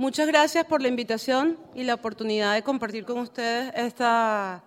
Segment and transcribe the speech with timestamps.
[0.00, 4.64] Muchas gracias por la invitación y la oportunidad de compartir con ustedes esta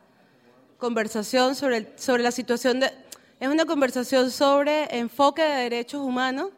[0.78, 2.92] conversación sobre, sobre la situación de...
[3.40, 6.52] Es una conversación sobre enfoque de derechos humanos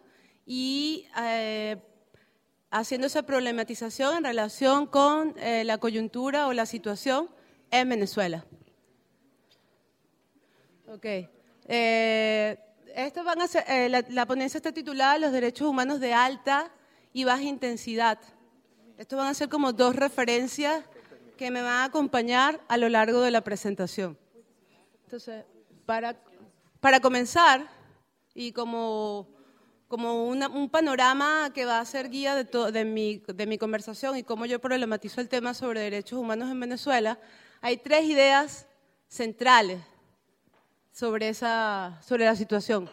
[0.46, 1.78] y eh,
[2.70, 7.30] haciendo esa problematización en relación con eh, la coyuntura o la situación
[7.72, 8.46] en Venezuela.
[10.90, 11.06] Ok.
[11.70, 12.58] Eh,
[14.10, 16.74] la ponencia está titulada Los derechos humanos de alta
[17.14, 18.20] y baja intensidad.
[18.98, 20.84] Estos van a ser como dos referencias
[21.38, 24.18] que me van a acompañar a lo largo de la presentación.
[25.04, 25.44] Entonces,
[25.86, 26.18] para,
[26.80, 27.68] para comenzar,
[28.34, 29.28] y como,
[29.88, 34.24] como un panorama que va a ser guía de, de, mi, de mi conversación y
[34.24, 37.20] cómo yo problematizo el tema sobre derechos humanos en Venezuela,
[37.62, 38.68] hay tres ideas
[39.08, 39.82] centrales
[40.92, 42.90] sobre, esa, sobre la situación.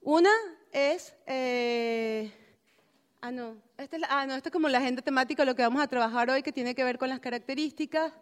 [0.00, 0.30] Una
[0.70, 1.14] es...
[1.26, 2.32] Eh,
[3.20, 3.67] ah, no.
[3.78, 6.28] Esta es, ah, no, esto es como la agenda temática, lo que vamos a trabajar
[6.30, 8.12] hoy, que tiene que ver con las características,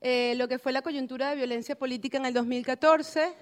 [0.00, 3.34] eh, lo que fue la coyuntura de violencia política en el 2014,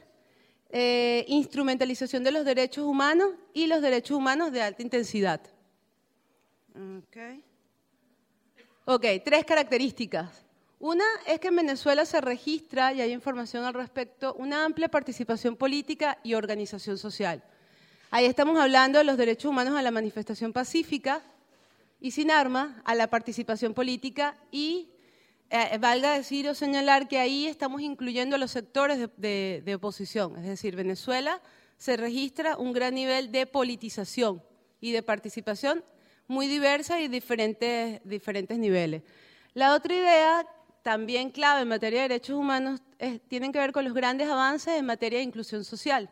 [0.70, 5.40] eh, instrumentalización de los derechos humanos y los derechos humanos de alta intensidad.
[7.06, 7.44] Okay.
[8.84, 10.44] ok, tres características.
[10.80, 15.54] Una es que en Venezuela se registra, y hay información al respecto, una amplia participación
[15.54, 17.44] política y organización social.
[18.10, 21.22] Ahí estamos hablando de los derechos humanos a la manifestación pacífica
[22.00, 24.88] y sin armas, a la participación política y,
[25.50, 30.38] eh, valga decir o señalar que ahí estamos incluyendo a los sectores de, oposición.
[30.38, 31.42] Es decir, Venezuela
[31.76, 34.42] se registra un gran nivel de politización
[34.80, 35.84] y de participación
[36.28, 39.02] muy diversa y diferentes, diferentes niveles.
[39.52, 40.46] La otra idea,
[40.82, 42.80] también clave en materia de derechos humanos,
[43.28, 46.08] tiene que ver con los grandes avances en materia de inclusión social.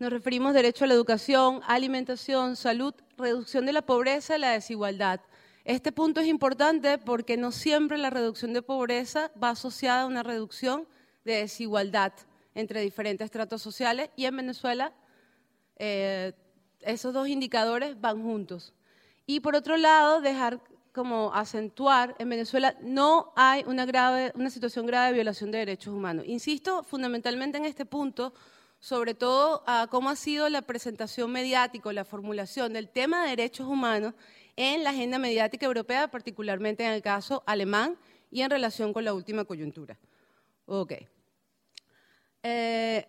[0.00, 5.20] Nos referimos derecho a la educación, alimentación, salud, reducción de la pobreza y la desigualdad.
[5.64, 10.24] Este punto es importante porque no siempre la reducción de pobreza va asociada a una
[10.24, 10.88] reducción
[11.24, 12.12] de desigualdad
[12.56, 14.92] entre diferentes tratos sociales y en Venezuela
[15.76, 16.32] eh,
[16.80, 18.74] esos dos indicadores van juntos.
[19.26, 20.60] Y por otro lado, dejar
[20.92, 25.94] como acentuar, en Venezuela no hay una, grave, una situación grave de violación de derechos
[25.94, 26.24] humanos.
[26.26, 28.34] Insisto fundamentalmente en este punto
[28.84, 33.66] sobre todo a cómo ha sido la presentación mediática, la formulación del tema de derechos
[33.66, 34.12] humanos
[34.56, 37.96] en la agenda mediática europea, particularmente en el caso alemán
[38.30, 39.96] y en relación con la última coyuntura.
[40.66, 40.92] Ok.
[42.42, 43.08] Eh,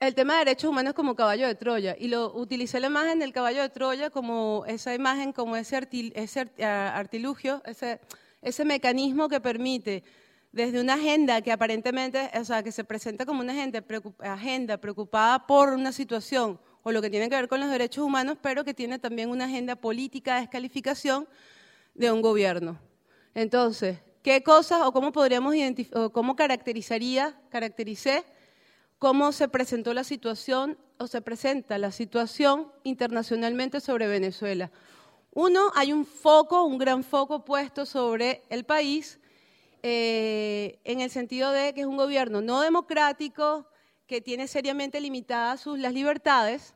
[0.00, 3.34] el tema de derechos humanos como caballo de Troya, y lo utilicé la imagen del
[3.34, 8.00] caballo de Troya como esa imagen, como ese, ese artilugio, ese,
[8.40, 10.02] ese mecanismo que permite
[10.52, 13.84] desde una agenda que aparentemente, o sea, que se presenta como una agenda,
[14.20, 18.38] agenda preocupada por una situación o lo que tiene que ver con los derechos humanos,
[18.40, 21.28] pero que tiene también una agenda política de descalificación
[21.94, 22.78] de un gobierno.
[23.34, 28.24] Entonces, ¿qué cosas o cómo podríamos identificar, o cómo caracterizaría, caractericé
[28.98, 34.70] cómo se presentó la situación o se presenta la situación internacionalmente sobre Venezuela?
[35.32, 39.20] Uno, hay un foco, un gran foco puesto sobre el país
[39.82, 43.66] eh, en el sentido de que es un gobierno no democrático,
[44.06, 46.74] que tiene seriamente limitadas sus, las libertades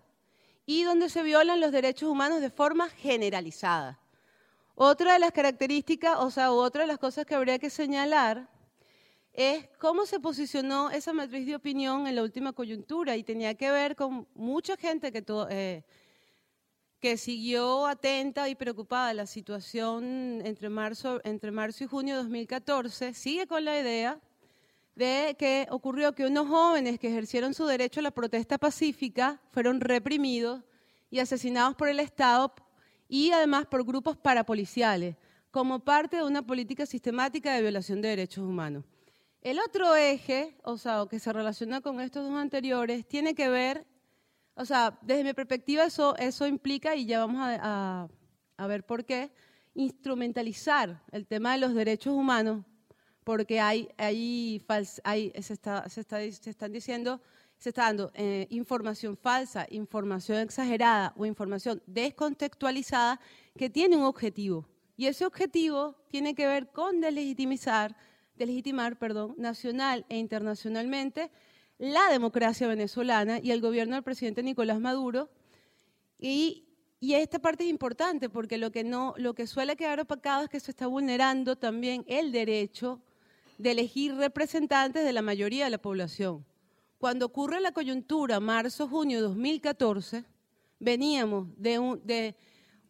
[0.67, 3.99] y donde se violan los derechos humanos de forma generalizada.
[4.77, 8.49] Otra de las características, o sea, otra de las cosas que habría que señalar
[9.33, 13.71] es cómo se posicionó esa matriz de opinión en la última coyuntura y tenía que
[13.71, 15.85] ver con mucha gente que, eh,
[17.05, 23.13] que siguió atenta y preocupada la situación entre marzo, entre marzo y junio de 2014,
[23.13, 24.19] sigue con la idea
[24.95, 29.83] de que ocurrió que unos jóvenes que ejercieron su derecho a la protesta pacífica fueron
[29.83, 30.63] reprimidos
[31.11, 32.55] y asesinados por el Estado
[33.07, 35.17] y además por grupos parapoliciales,
[35.51, 38.83] como parte de una política sistemática de violación de derechos humanos.
[39.43, 43.87] El otro eje, o sea, que se relaciona con estos dos anteriores, tiene que ver
[44.57, 48.09] o sea, desde mi perspectiva eso, implica, y ya vamos a,
[48.69, 49.33] ver por qué,
[49.75, 52.65] instrumentalizar el tema de los derechos humanos,
[53.25, 54.65] porque hay, hay,
[55.03, 57.21] hay se, está, se, está, se, están diciendo,
[57.59, 63.21] se está dando eh, información falsa, información exagerada o información descontextualizada
[63.57, 64.69] que tiene un objetivo.
[64.97, 67.97] Y ese objetivo tiene que ver con delegitimizar,
[68.37, 71.33] delegitimar perdón, nacional e internacionalmente
[71.85, 75.29] la democracia venezolana y el gobierno del presidente Nicolás Maduro.
[76.19, 76.63] Y,
[77.01, 80.59] esta parte es importante porque lo que, no, lo que suele quedar opacado es que
[80.59, 83.03] se está vulnerando también el derecho
[83.59, 86.47] de elegir representantes de la mayoría de la población.
[86.97, 90.25] Cuando ocurre la coyuntura marzo-junio de 2014,
[90.81, 92.35] veníamos de,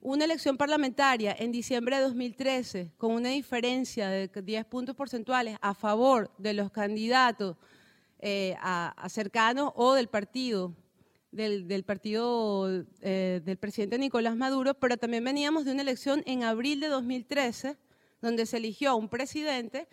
[0.00, 5.75] una elección parlamentaria en diciembre de 2013 con una diferencia de 10 puntos porcentuales a
[5.75, 7.56] favor de los candidatos
[8.26, 10.73] eh, a, cercanos o del partido,
[11.31, 16.81] del, partido eh, del presidente Nicolás Maduro, pero también veníamos de una elección en abril
[16.81, 17.76] de 2013
[18.23, 19.88] donde se eligió a un presidente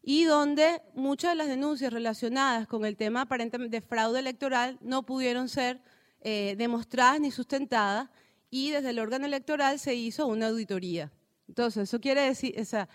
[0.00, 5.04] y donde muchas de las denuncias relacionadas con el tema aparentemente de fraude electoral no
[5.04, 5.80] pudieron ser
[6.20, 8.10] eh, demostradas ni sustentadas
[8.48, 11.10] y desde el órgano electoral se hizo una auditoría.
[11.48, 12.88] Entonces, eso quiere decir, o sea,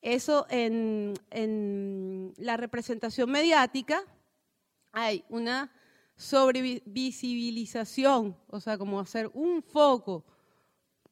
[0.00, 1.12] eso en,
[2.38, 4.02] la representación mediática
[4.92, 5.72] hay una
[6.16, 10.24] sobrevisibilización, o sea, como hacer un foco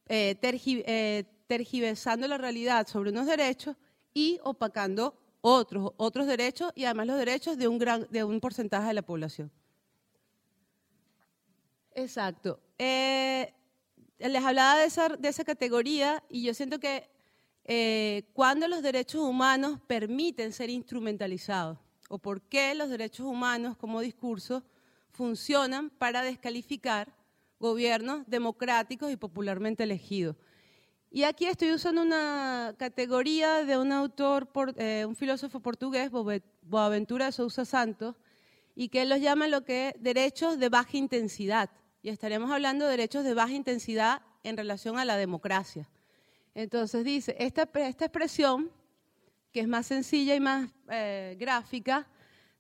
[0.07, 3.75] eh, eh, tergiversando la realidad sobre unos derechos
[4.13, 8.89] y opacando otros, otros derechos y además los derechos de un, gran, de un porcentaje
[8.89, 9.51] de la población.
[11.95, 12.61] Exacto.
[12.77, 13.55] Eh,
[14.19, 17.09] les hablaba de esa, de esa categoría y yo siento que
[18.33, 21.77] cuando los derechos humanos permiten ser instrumentalizados
[22.09, 24.65] o por qué los derechos humanos como discurso
[25.11, 27.15] funcionan para descalificar
[27.61, 30.37] gobiernos democráticos y popularmente elegidos.
[31.11, 36.11] Y aquí estoy usando una categoría de un autor, eh, un filósofo portugués,
[36.63, 38.17] Boaventura de Sousa Santos,
[38.75, 41.71] y que él los llama lo que derechos de baja intensidad
[42.03, 45.89] y estaremos hablando de derechos de baja intensidad en relación a la democracia.
[46.55, 48.71] Entonces dice, esta expresión,
[49.53, 52.07] que es más sencilla y más eh, gráfica,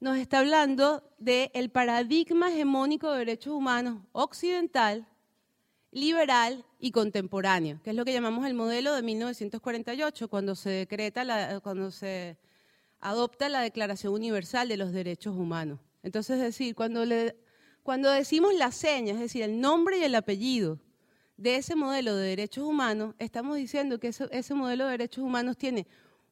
[0.00, 5.06] nos está hablando del paradigma hegemónico de derechos humanos occidental,
[5.90, 11.24] liberal y contemporáneo, que es lo que llamamos el modelo de 1948, cuando se decreta,
[11.24, 12.38] la, cuando se
[13.00, 15.80] adopta la Declaración Universal de los Derechos Humanos.
[16.02, 17.36] Entonces, es decir, cuando le
[17.88, 20.78] cuando decimos la seña, es decir, el nombre y el apellido
[21.38, 25.86] de ese modelo de derechos humanos, estamos diciendo que ese, modelo de derechos humanos tiene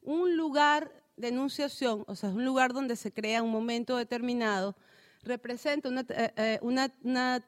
[0.07, 4.77] un lugar de enunciación, o sea, es un lugar donde se crea un momento determinado,
[5.23, 7.43] representa una, eh, eh, una,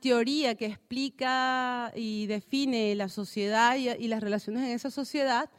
[0.00, 5.50] teoría que explica y define la sociedad y, las relaciones en esa sociedad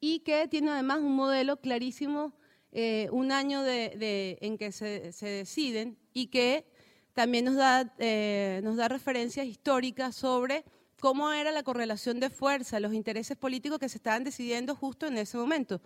[0.00, 2.32] y que tiene además un modelo clarísimo,
[2.72, 6.64] eh, un año en que se, se deciden y que
[7.12, 7.84] también nos da,
[8.62, 10.64] nos da referencias históricas sobre
[11.00, 15.18] cómo era la correlación de fuerza, los intereses políticos que se estaban decidiendo justo en
[15.18, 15.80] ese momento.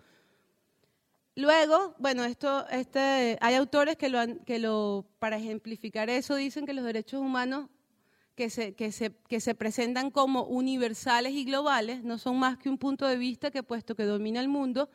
[1.35, 6.73] Luego, bueno, esto, este, hay autores que, lo que lo, para ejemplificar eso dicen que
[6.73, 7.69] los derechos humanos
[8.35, 12.69] que se, que, se, que se presentan como universales y globales no son más que
[12.69, 14.89] un punto de vista que, puesto que domina el mundo,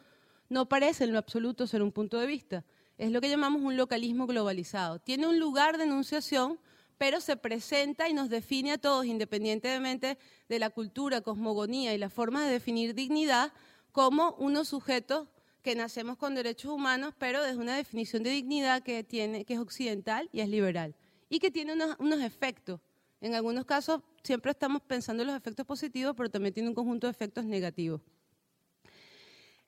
[0.49, 2.64] no parece en lo absoluto ser un punto de vista
[3.00, 4.99] es lo que llamamos un localismo globalizado.
[4.99, 6.61] Tiene un lugar de enunciación,
[7.00, 10.19] pero se presenta y nos define a todos, independientemente
[10.50, 13.55] de la cultura, cosmogonía y la forma de definir dignidad,
[13.91, 15.26] como unos sujetos
[15.62, 19.06] que nacemos con derechos humanos, pero desde una definición de dignidad que,
[19.49, 20.94] es occidental y es liberal,
[21.31, 22.82] y que tiene unos, unos efectos.
[23.23, 27.06] En algunos casos siempre estamos pensando en los efectos positivos, pero también tiene un conjunto
[27.06, 28.03] de efectos negativos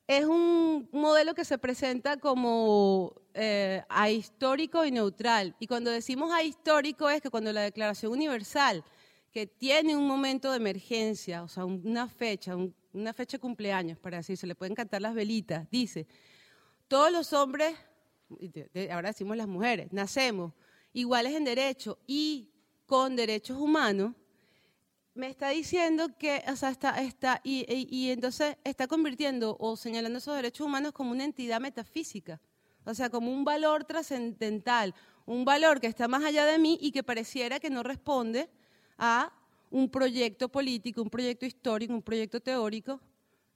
[0.06, 5.54] es un modelo que se presenta como eh, ahistórico y neutral.
[5.58, 8.84] Y cuando decimos ahistórico es que cuando la Declaración Universal,
[9.32, 12.56] que tiene un momento de emergencia, o sea, una fecha,
[12.92, 16.06] una fecha de cumpleaños, para decir, se le pueden cantar las velitas, dice,
[16.88, 17.74] todos los hombres,
[18.90, 20.52] ahora decimos las mujeres, nacemos
[20.92, 22.50] iguales en derecho y
[22.84, 24.14] con derechos humanos,
[25.14, 30.18] me está diciendo que, o sea, está, está y, y, entonces está convirtiendo o señalando
[30.18, 32.40] esos derechos humanos como una entidad metafísica,
[32.84, 34.94] o sea, como un valor trascendental,
[35.26, 38.48] un valor que está más allá de mí y que pareciera que no responde
[38.96, 39.32] a
[39.70, 43.00] un proyecto político, un proyecto histórico, un proyecto teórico,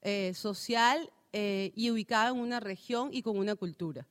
[0.03, 4.07] eh, social eh, y ubicado en una región y con una cultura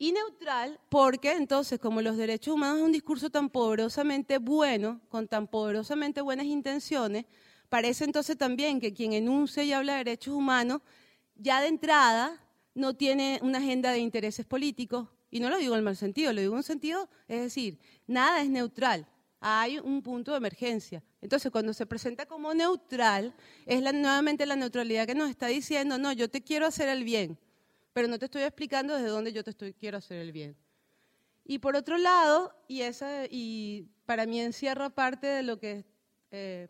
[0.00, 5.28] y neutral porque entonces como los derechos humanos es un discurso tan poderosamente bueno, con
[5.28, 7.26] tan poderosamente buenas intenciones,
[7.68, 10.80] parece entonces también que quien enuncia y habla de derechos humanos
[11.36, 12.42] ya de entrada
[12.74, 16.40] no tiene una agenda de intereses políticos, y no lo digo en mal sentido, lo
[16.40, 19.06] digo en un sentido, es decir, nada es neutral,
[19.38, 21.02] hay un punto de emergencia.
[21.20, 23.34] Entonces, cuando se presenta como neutral,
[23.66, 27.38] es nuevamente la neutralidad que nos está diciendo, no, yo te quiero hacer el bien,
[27.92, 30.56] pero no te estoy explicando desde dónde yo te quiero hacer el bien.
[31.44, 35.84] Y por otro lado, y para mí encierra parte de lo que,
[36.30, 36.68] eh,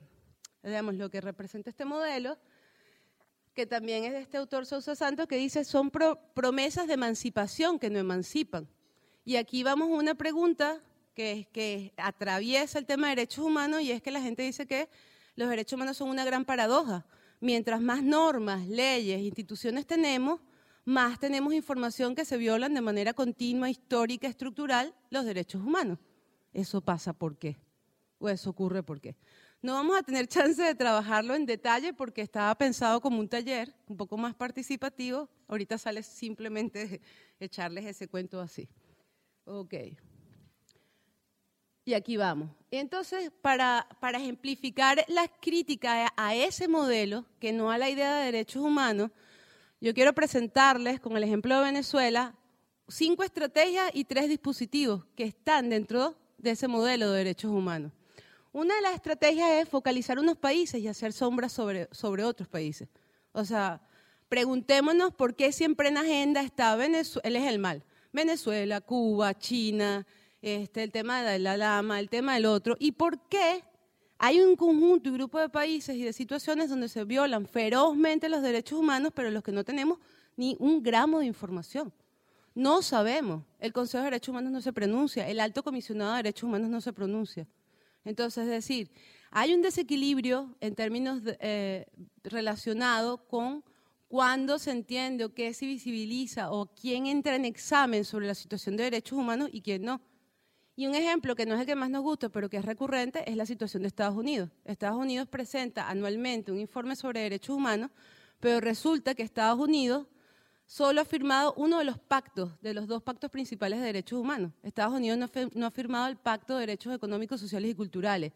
[0.62, 2.38] digamos, lo que representa este modelo,
[3.54, 7.90] que también es de este autor Sousa Santos, que dice, son promesas de emancipación que
[7.90, 8.68] no emancipan.
[9.24, 10.80] Y aquí vamos a una pregunta
[11.14, 14.88] que, que atraviesa el tema de derechos humanos y es que la gente dice que
[15.34, 17.04] los derechos humanos son una gran paradoja.
[17.40, 20.40] Mientras más normas, leyes, instituciones tenemos,
[20.90, 25.98] más tenemos información que se violan de manera continua, histórica, estructural los derechos humanos.
[26.52, 27.56] ¿Eso pasa por qué?
[28.18, 29.16] ¿O eso ocurre por qué?
[29.62, 33.72] No vamos a tener chance de trabajarlo en detalle porque estaba pensado como un taller
[33.86, 35.28] un poco más participativo.
[35.46, 37.00] Ahorita sale simplemente
[37.38, 38.68] echarles ese cuento así.
[39.44, 39.74] Ok.
[41.84, 42.50] Y aquí vamos.
[42.72, 48.24] Entonces, para, para ejemplificar las críticas a ese modelo, que no a la idea de
[48.24, 49.12] derechos humanos,
[49.80, 52.34] yo quiero presentarles, con el ejemplo de Venezuela,
[52.88, 57.92] cinco estrategias y tres dispositivos que están dentro de ese modelo de derechos humanos.
[58.52, 62.88] Una de las estrategias es focalizar unos países y hacer sombras sobre, sobre otros países.
[63.32, 63.80] O sea,
[64.28, 67.84] preguntémonos por qué siempre en agenda está Venezuela, él es el mal.
[68.12, 70.06] Venezuela, Cuba, China,
[70.42, 73.62] este, el tema de la lama, el tema del otro, y por qué
[74.22, 78.42] hay un conjunto y grupo de países y de situaciones donde se violan ferozmente los
[78.42, 79.98] derechos humanos, pero los que no tenemos
[80.36, 81.90] ni un gramo de información.
[82.54, 83.44] No sabemos.
[83.58, 86.82] El Consejo de Derechos Humanos no se pronuncia, el Alto Comisionado de Derechos Humanos no
[86.82, 87.48] se pronuncia.
[88.04, 88.90] Entonces, es decir,
[89.30, 91.86] hay un desequilibrio en términos eh,
[92.22, 93.64] relacionado con
[94.08, 98.76] cuándo se entiende o qué se visibiliza o quién entra en examen sobre la situación
[98.76, 100.02] de derechos humanos y quién no.
[100.80, 103.30] Y un ejemplo que no es el que más nos gusta, pero que es recurrente,
[103.30, 104.48] es la situación de Estados Unidos.
[104.64, 107.90] Estados Unidos presenta anualmente un informe sobre derechos humanos,
[108.40, 110.06] pero resulta que Estados Unidos
[110.64, 114.52] solo ha firmado uno de los pactos, de los dos pactos principales de derechos humanos.
[114.62, 115.18] Estados Unidos
[115.52, 118.32] no, ha firmado el Pacto de Derechos Económicos, Sociales y Culturales.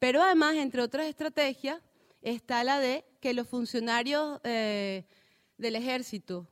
[0.00, 1.80] Pero además, entre otras estrategias,
[2.20, 5.04] está la de que los funcionarios eh,
[5.56, 6.48] del ejército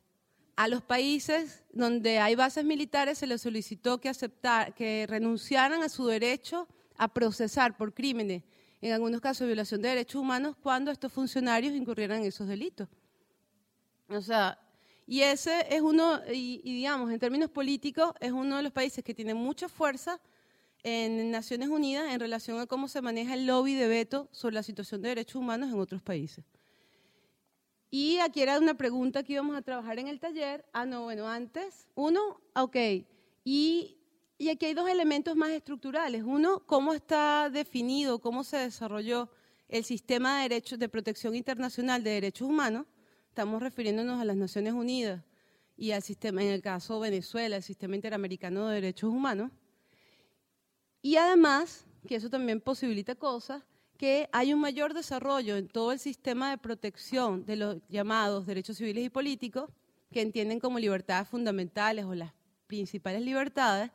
[0.57, 5.89] a los países donde hay bases militares se les solicitó que, aceptar, que renunciaran a
[5.89, 8.43] su derecho a procesar por crímenes,
[8.81, 12.89] en algunos casos violación de derechos humanos, cuando estos funcionarios incurrieran en esos delitos.
[14.09, 14.59] O sea,
[15.07, 19.15] y ese es uno, y, digamos, en términos políticos, es uno de los países que
[19.15, 20.21] tiene mucha fuerza
[20.83, 24.63] en Naciones Unidas en relación a cómo se maneja el lobby de veto sobre la
[24.63, 26.45] situación de derechos humanos en otros países.
[27.97, 30.65] Y aquí era una pregunta que íbamos a trabajar en el taller.
[30.73, 31.87] Ah, no, bueno, antes.
[31.95, 32.77] Uno, ok.
[33.45, 33.99] Y,
[34.37, 36.25] y aquí hay dos elementos más estructurales.
[36.25, 39.31] Uno, cómo está definido, cómo se desarrolló
[39.69, 42.85] el sistema de derechos de protección internacional de derechos humanos
[43.29, 45.23] estamos refiriéndonos a las Naciones Unidas
[45.77, 49.53] y al sistema, en el caso Venezuela, el sistema interamericano de derechos humanos.
[51.01, 53.63] Y además, que eso también posibilita cosas,
[53.97, 58.77] que hay un mayor desarrollo en todo el sistema de protección de los llamados derechos
[58.77, 59.71] civiles y políticos,
[60.11, 62.33] que entienden como libertades fundamentales o las
[62.67, 63.91] principales libertades,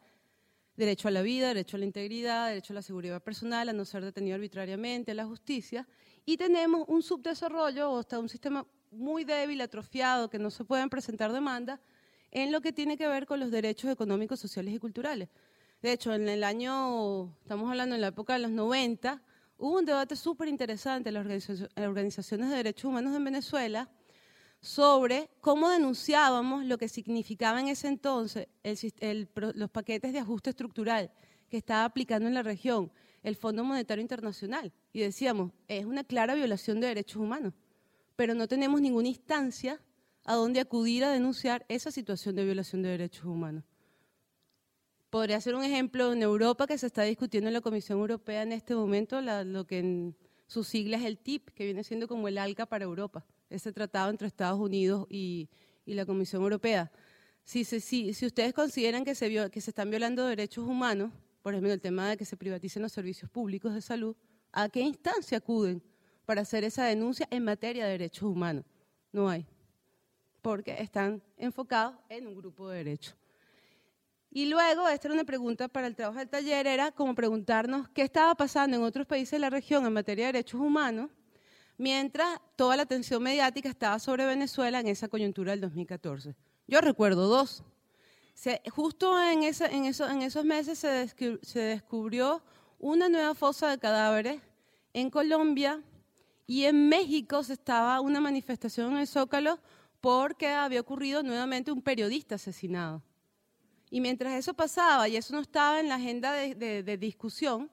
[0.75, 3.83] derecho a la vida, derecho a la integridad, derecho a la seguridad personal, a no
[3.83, 5.87] ser detenido arbitrariamente, a la justicia,
[6.25, 10.89] y tenemos un subdesarrollo o hasta un sistema muy débil, atrofiado, que no se pueden
[10.89, 11.79] presentar demandas,
[12.31, 15.29] en lo que tiene que ver con los derechos económicos, sociales y culturales.
[15.81, 19.21] De hecho, en el año, estamos hablando en la época de los 90,
[19.59, 23.89] hubo un debate súper interesante en las organizaciones de derechos humanos en Venezuela
[24.59, 31.11] sobre cómo denunciábamos lo que significaba en ese entonces los paquetes de ajuste estructural
[31.49, 34.73] que estaba aplicando en la región el Fondo Monetario Internacional.
[34.91, 37.53] Y decíamos, es una clara violación de derechos humanos
[38.19, 39.79] pero no tenemos ninguna instancia
[40.25, 43.63] a donde acudir a denunciar esa situación de violación de derechos humanos.
[45.09, 48.51] Podría ser un ejemplo en Europa que se está discutiendo en la Comisión Europea en
[48.51, 50.15] este momento, lo que en
[50.47, 54.09] sus siglas es el TIP, que viene siendo como el ALCA para Europa, ese tratado
[54.09, 55.49] entre Estados Unidos y,
[55.85, 56.91] la Comisión Europea.
[57.43, 61.11] Si ustedes consideran que se, que se están violando derechos humanos,
[61.41, 64.15] por ejemplo, el tema de que se privaticen los servicios públicos de salud,
[64.51, 65.81] ¿a qué instancia acuden?
[66.29, 68.63] para hacer esa denuncia en materia de derechos humanos.
[69.11, 69.47] No hay,
[70.43, 73.15] porque están enfocados en un grupo de derechos.
[74.31, 78.03] Y luego, esta era una pregunta para el trabajo del taller, era como preguntarnos qué
[78.03, 81.09] estaba pasando en otros países de la región en materia de derechos humanos,
[81.77, 86.35] mientras toda la atención mediática estaba sobre Venezuela en esa coyuntura del 2014.
[86.67, 87.63] Yo recuerdo dos.
[88.71, 91.07] justo en, esos meses se,
[91.41, 92.43] se descubrió
[92.77, 94.41] una nueva fosa de cadáveres
[94.93, 95.81] en Colombia
[96.45, 99.59] y en México se estaba una manifestación en el Zócalo
[100.01, 103.03] porque había ocurrido nuevamente un periodista asesinado.
[103.89, 107.71] Y mientras eso pasaba y eso no estaba en la agenda de, discusión,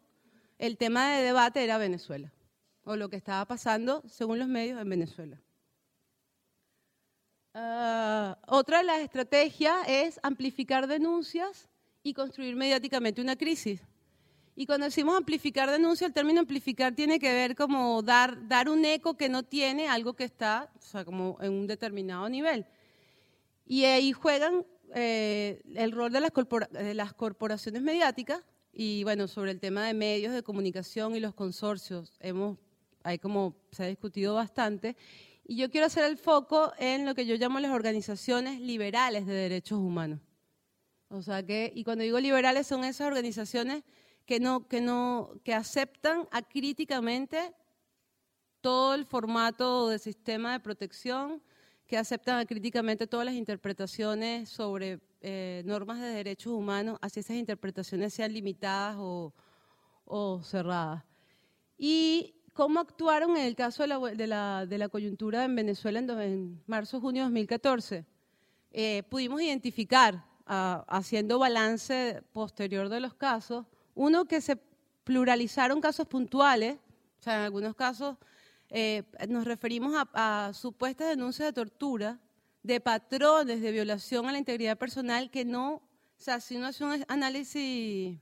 [0.58, 2.32] el tema de debate era Venezuela,
[2.84, 5.40] o lo que estaba pasando, según los medios, en Venezuela.
[7.52, 11.68] Ah, otra de las estrategias es amplificar denuncias
[12.02, 13.80] y construir mediáticamente una crisis.
[14.58, 18.86] Y cuando decimos amplificar denuncia, el término amplificar tiene que ver como dar, dar un
[18.86, 22.64] eco que no tiene algo que está, o sea, como en un determinado nivel.
[23.66, 24.64] Y ahí juegan
[24.94, 26.30] eh, el rol de las,
[26.70, 31.34] de las corporaciones mediáticas y bueno, sobre el tema de medios de comunicación y los
[31.34, 32.58] consorcios, hemos,
[33.02, 34.96] hay como se ha discutido bastante.
[35.44, 39.32] Y yo quiero hacer el foco en lo que yo llamo las organizaciones liberales de
[39.32, 40.20] derechos humanos.
[41.08, 43.82] O sea que, y cuando digo liberales son esas organizaciones
[44.26, 47.54] que no, que no, que aceptan acríticamente
[48.60, 51.42] todo el formato de sistema de protección,
[51.86, 58.12] que aceptan críticamente todas las interpretaciones sobre eh, normas de derechos humanos, así esas interpretaciones
[58.12, 59.32] sean limitadas o,
[60.42, 61.04] cerradas.
[61.78, 63.88] Y cómo actuaron en el caso de
[64.26, 68.06] la, de la, coyuntura en Venezuela en, marzo-junio de 2014.
[68.72, 74.56] Eh, pudimos identificar, ah, haciendo balance posterior de los casos, uno que se
[75.04, 76.78] pluralizaron casos puntuales,
[77.20, 78.16] o sea, en algunos casos
[78.70, 82.18] eh, nos referimos a, supuestas denuncias de tortura,
[82.62, 85.82] de patrones de violación a la integridad personal que no, o
[86.18, 88.18] sea, si uno hace un análisis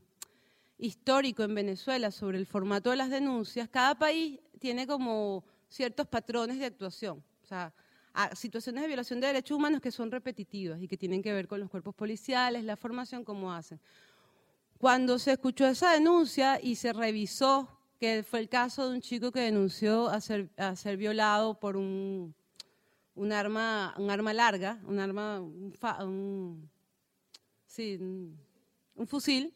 [0.77, 6.59] histórico en Venezuela sobre el formato de las denuncias, cada país tiene como ciertos patrones
[6.59, 7.73] de actuación, o sea,
[8.35, 11.59] situaciones de violación de derechos humanos que son repetitivas y que tienen que ver con
[11.59, 13.81] los cuerpos policiales, la formación, cómo hacen.
[14.79, 17.69] Cuando se escuchó esa denuncia y se revisó
[18.29, 22.35] fue el caso de un chico que denunció a ser, violado por un,
[23.15, 26.71] un, arma, un arma larga, un arma, un,
[27.67, 27.99] sí,
[28.95, 29.53] un fusil,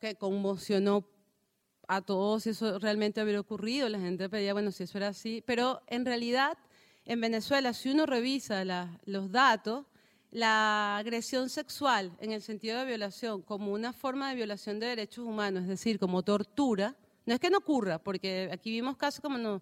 [0.00, 1.06] que, conmocionó
[1.86, 3.88] a todos si eso realmente había ocurrido.
[3.88, 5.42] La gente pedía, bueno, si eso era así.
[5.46, 6.58] Pero en realidad,
[7.04, 8.64] en Venezuela, si uno revisa
[9.04, 9.86] los datos,
[10.30, 15.24] la agresión sexual en el sentido de violación como una forma de violación de derechos
[15.24, 16.96] humanos, es decir, como tortura,
[17.26, 19.60] no es que no ocurra, porque aquí vimos casos como,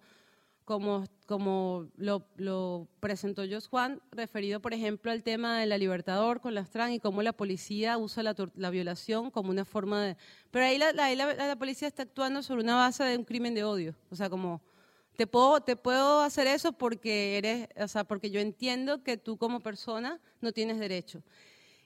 [0.64, 6.54] como, como lo, presentó Jos Juan, referido, por ejemplo, al tema de la Libertador con
[6.54, 10.16] las trans y cómo la policía usa la, violación como una forma de...
[10.50, 13.94] Pero ahí, la, la policía está actuando sobre una base de un crimen de odio,
[14.10, 14.60] o sea, como
[15.18, 19.36] te puedo, te puedo hacer eso porque eres, o sea, porque yo entiendo que tú
[19.36, 21.24] como persona no tienes derecho.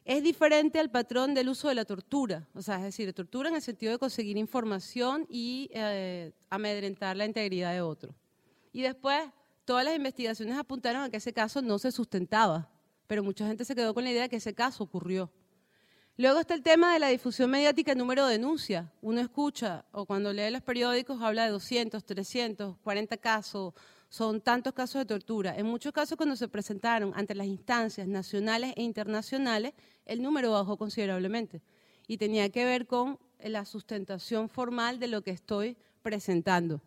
[0.04, 3.54] Es diferente al patrón del uso de la tortura, o sea, es decir, tortura en
[3.54, 8.14] el sentido de conseguir información y eh, amedrentar la integridad de otro.
[8.70, 9.18] Y después,
[9.64, 12.68] todas las investigaciones apuntaron a que ese caso no se sustentaba,
[13.06, 15.32] pero mucha gente se quedó con la idea de que ese caso ocurrió.
[16.18, 18.86] Luego está el tema de la difusión mediática, número de denuncias.
[19.00, 23.72] Uno escucha o cuando lee los periódicos habla de 200, 300, 40 casos,
[24.10, 25.56] son tantos casos de tortura.
[25.56, 29.72] En muchos casos cuando se presentaron ante las instancias nacionales e internacionales,
[30.04, 31.62] el número bajó considerablemente
[32.06, 36.82] y tenía que ver con la sustentación formal de lo que estoy presentando.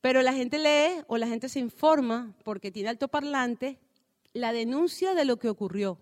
[0.00, 3.78] Pero la gente lee o la gente se informa porque tiene altoparlante
[4.32, 5.98] la denuncia de lo que ocurrió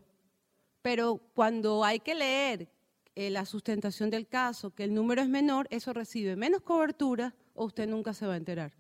[0.89, 2.67] pero cuando hay que leer
[3.15, 7.67] eh, la sustentación del caso, que el número es menor, eso recibe menos cobertura o
[7.67, 8.73] usted nunca se va a enterar.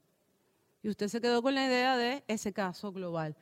[0.82, 3.36] Y usted se quedó con la idea de ese caso global.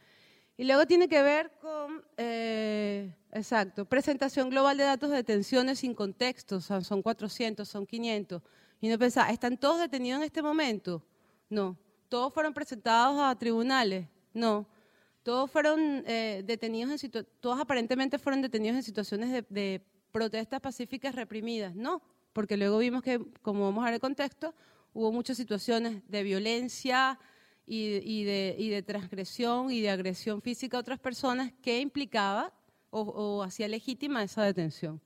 [0.57, 5.95] Y luego tiene que ver con, eh, exacto, presentación global de datos de detenciones sin
[5.95, 8.43] contexto, son 400, son 500.
[8.81, 11.05] Y no pensaba, ¿están todos detenidos en este momento?
[11.49, 11.77] No.
[12.09, 14.09] ¿Todos fueron presentados a tribunales?
[14.35, 14.67] No.
[15.27, 21.75] Todos fueron eh, detenidos en todos aparentemente fueron detenidos en situaciones de, protestas pacíficas reprimidas.
[21.75, 22.01] No,
[22.33, 24.55] porque luego vimos que, como vamos a ver el contexto,
[24.95, 27.19] hubo muchas situaciones de violencia
[27.67, 32.53] y, de, transgresión y de agresión física a otras personas que implicaba
[32.91, 35.01] o hacía legítima esa detención.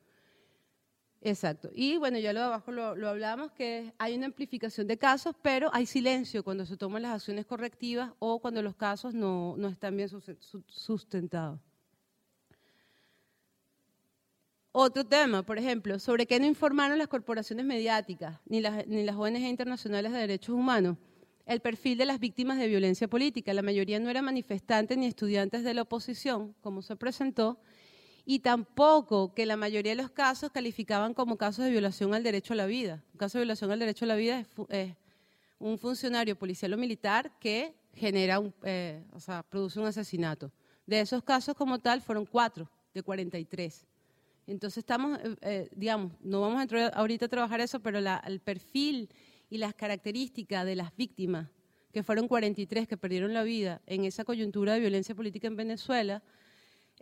[1.22, 1.70] Exacto.
[1.74, 5.35] Y bueno, ya lo de abajo lo, lo, hablamos, que hay una amplificación de casos,
[5.42, 9.68] pero hay silencio cuando se toman las acciones correctivas o cuando los casos no, no
[9.68, 11.61] están bien sustentados.
[14.72, 19.16] Otro tema, por ejemplo, sobre qué no informaron las corporaciones mediáticas ni las, ni las
[19.16, 20.96] ONG internacionales de derechos humanos.
[21.44, 23.52] El perfil de las víctimas de violencia política.
[23.52, 27.59] La mayoría no eran manifestantes ni estudiantes de la oposición, como se presentó,
[28.24, 32.54] y tampoco que la mayoría de los casos calificaban como casos de violación al derecho
[32.54, 33.02] a la vida.
[33.12, 34.94] Un caso de violación al derecho a la vida es,
[35.59, 40.50] un funcionario policial o militar que genera, eh, o sea, produce un asesinato.
[40.87, 43.87] De esos casos como tal fueron cuatro de 43.
[44.46, 48.40] Entonces estamos, eh, eh, digamos, no vamos a entrar ahorita a trabajar eso, pero el
[48.40, 49.11] perfil
[49.50, 51.48] y las características de las víctimas,
[51.92, 56.22] que fueron 43 que perdieron la vida en esa coyuntura de violencia política en Venezuela,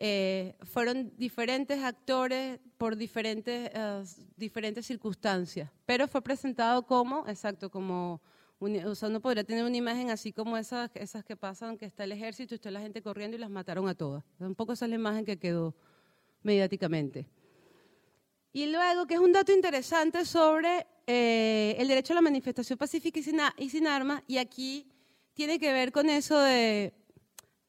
[0.01, 4.05] eh, fueron diferentes actores por diferentes, eh,
[4.37, 8.21] diferentes circunstancias, pero fue presentado como, exacto, como,
[8.61, 12.05] o sea, uno podría tener una imagen así como esas, esas que pasan, que está
[12.05, 14.23] el ejército y está la gente corriendo y las mataron a todas.
[14.39, 15.75] Un poco esa es la imagen que quedó
[16.45, 17.27] mediáticamente.
[18.53, 23.19] Y luego, que es un dato interesante sobre eh, el derecho a la manifestación pacífica
[23.19, 24.87] y sin, y sin armas, y aquí
[25.35, 26.93] tiene que ver con eso de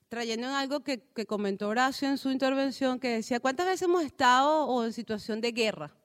[0.09, 4.65] trayendo en algo que, comentó Horacio en su intervención, que decía, ¿cuántas veces hemos estado
[4.65, 5.95] o en situación de guerra?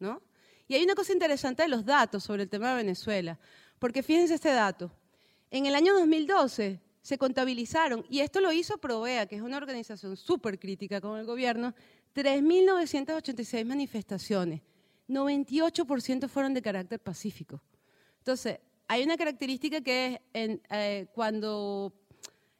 [0.00, 0.20] ¿No?
[0.66, 3.38] Y hay una cosa interesante de los datos sobre el tema de Venezuela,
[3.78, 4.90] porque fíjense este dato.
[5.50, 10.16] En el año 2012 se contabilizaron, y esto lo hizo Provea, que es una organización
[10.16, 11.74] súper crítica con el gobierno,
[12.14, 14.60] 3.986 manifestaciones.
[15.08, 17.62] 98% fueron de carácter pacífico.
[18.18, 21.92] Entonces, hay una característica que es eh, cuando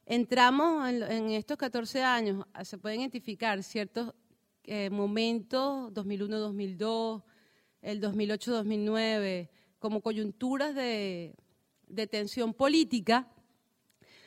[0.05, 4.13] Entramos en, estos 14 años, ah, se pueden identificar ciertos
[4.65, 7.23] eh, momentos, 2001-2002,
[7.81, 11.35] el 2008-2009, como coyunturas de,
[12.11, 13.29] tensión política.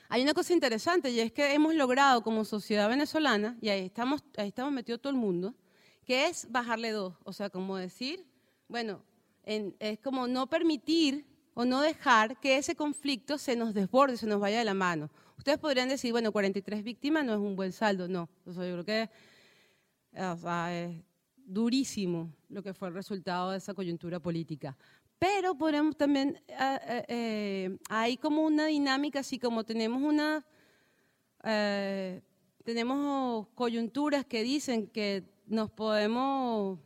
[0.08, 4.24] Hay una cosa interesante y es que hemos logrado como sociedad venezolana, y ahí estamos,
[4.38, 5.54] ahí estamos metidos todo el mundo,
[6.06, 7.14] que es bajarle dos.
[7.24, 8.24] O sea, como decir,
[8.66, 9.02] bueno,
[9.44, 14.40] es como no permitir o no dejar que ese conflicto se nos desborde, se nos
[14.40, 15.10] vaya de la mano.
[15.38, 18.28] Ustedes podrían decir, bueno, 43 víctimas no es un buen saldo, no.
[18.44, 19.10] yo creo que
[20.12, 20.96] es
[21.46, 24.76] durísimo lo que fue el resultado de esa coyuntura política.
[25.18, 30.44] Pero podemos también, eh, eh, eh, hay como una dinámica, así como tenemos una,
[32.64, 36.80] tenemos coyunturas que dicen que nos podemos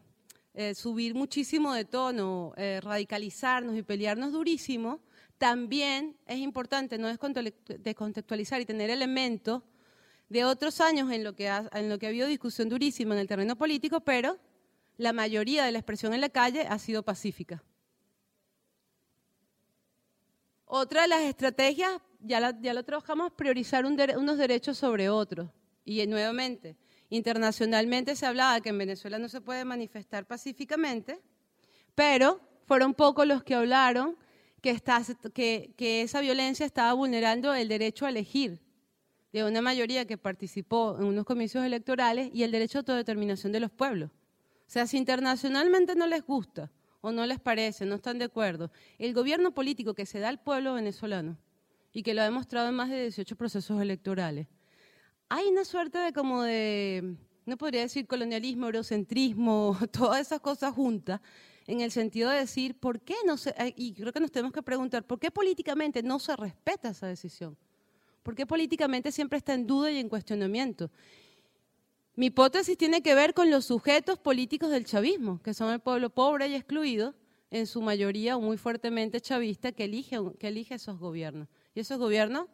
[0.75, 5.01] subir muchísimo de tono, radicalizarnos y pelearnos durísimo,
[5.41, 9.63] también es importante no descontextualizar y tener elementos
[10.29, 13.23] de otros años en lo, que ha, en lo que ha habido discusión durísima en
[13.23, 14.39] el terreno político, pero
[14.99, 17.65] la mayoría de la expresión en la calle ha sido pacífica.
[20.67, 25.49] Otra de las estrategias, ya, ya lo trabajamos, priorizar unos derechos sobre otros.
[25.87, 26.77] Y nuevamente,
[27.09, 31.19] internacionalmente se hablaba que en Venezuela no se puede manifestar pacíficamente,
[31.95, 34.19] pero fueron pocos los que hablaron
[34.61, 38.61] que, que, esa violencia estaba vulnerando el derecho a elegir
[39.33, 43.61] de una mayoría que participó en unos comicios electorales y el derecho a autodeterminación de
[43.61, 44.11] los pueblos.
[44.11, 46.71] O sea, si internacionalmente no les gusta
[47.01, 50.43] o no les parece, no están de acuerdo, el gobierno político que se da al
[50.43, 51.39] pueblo venezolano
[51.93, 54.47] y que lo ha demostrado en más de 18 procesos electorales,
[55.29, 61.21] hay una suerte de como de, no podría decir colonialismo, eurocentrismo, todas esas cosas juntas,
[61.67, 64.53] en el sentido de decir, ¿por qué no se, eh, y creo que nos tenemos
[64.53, 67.57] que preguntar, ¿por qué políticamente no se respeta esa decisión?
[68.23, 70.91] ¿Por qué políticamente siempre está en duda y en cuestionamiento?
[72.17, 76.11] Mi hipótesis tiene que ver con los sujetos políticos del chavismo, que son el pueblo
[76.11, 77.15] pobre y excluido,
[77.51, 81.49] en su mayoría muy fuertemente chavista, que elige, que elige esos gobiernos.
[81.75, 82.47] Y esos gobiernos,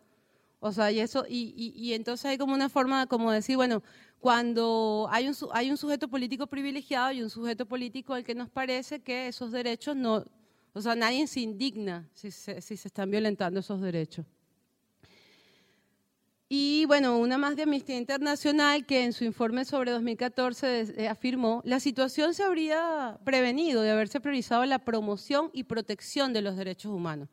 [0.66, 3.82] o sea, y, eso, y, entonces hay como una forma como decir, bueno,
[4.18, 8.50] cuando hay un, hay un sujeto político privilegiado y un sujeto político al que nos
[8.50, 10.24] parece que esos derechos no,
[10.72, 14.26] o sea, nadie se indigna si se, si se están violentando esos derechos.
[16.48, 21.60] Y bueno, una más de Amnistía Internacional que en su informe sobre 2014 eh, afirmó,
[21.64, 26.92] la situación se habría prevenido de haberse priorizado la promoción y protección de los derechos
[26.92, 27.28] humanos.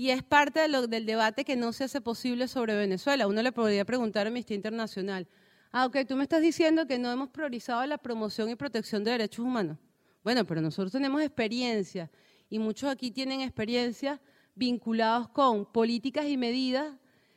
[0.00, 3.26] Y es parte del debate que no se hace posible sobre Venezuela.
[3.26, 5.28] Uno le podría preguntar a Amnistía Internacional,
[5.72, 9.10] Ah, ok, tú me estás diciendo que no hemos priorizado la promoción y protección de
[9.10, 9.76] derechos humanos.
[10.24, 12.10] Bueno, pero nosotros tenemos experiencia
[12.48, 14.22] y muchos aquí tienen experiencia
[14.54, 16.94] vinculados con políticas y medidas,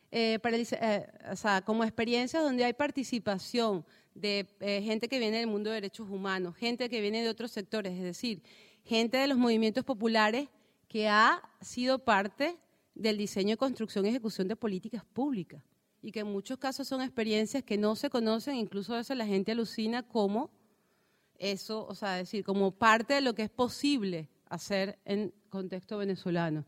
[0.09, 5.47] eh, eh, o sea, como experiencias donde hay participación de eh, gente que viene del
[5.47, 8.41] mundo de derechos humanos, gente que viene de otros sectores, es decir,
[8.85, 10.47] gente de los movimientos populares
[10.93, 12.55] que ha sido parte
[12.93, 15.63] del diseño, construcción y ejecución de políticas públicas
[16.03, 19.25] y que en muchos casos son experiencias que no se conocen, incluso a veces la
[19.25, 20.51] gente alucina como
[21.39, 26.63] eso, o sea, decir, como parte de lo que es posible hacer en contexto venezolano.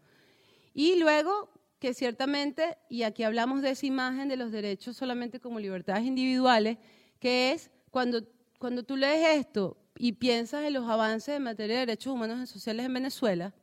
[0.73, 5.59] Y luego que ciertamente, y aquí hablamos de esa imagen de los derechos solamente como
[5.59, 6.79] libertades individuales,
[7.19, 8.23] que es cuando,
[8.57, 12.47] cuando tú lees esto y piensas en los avances en materia de derechos humanos y
[12.47, 13.53] sociales en Venezuela,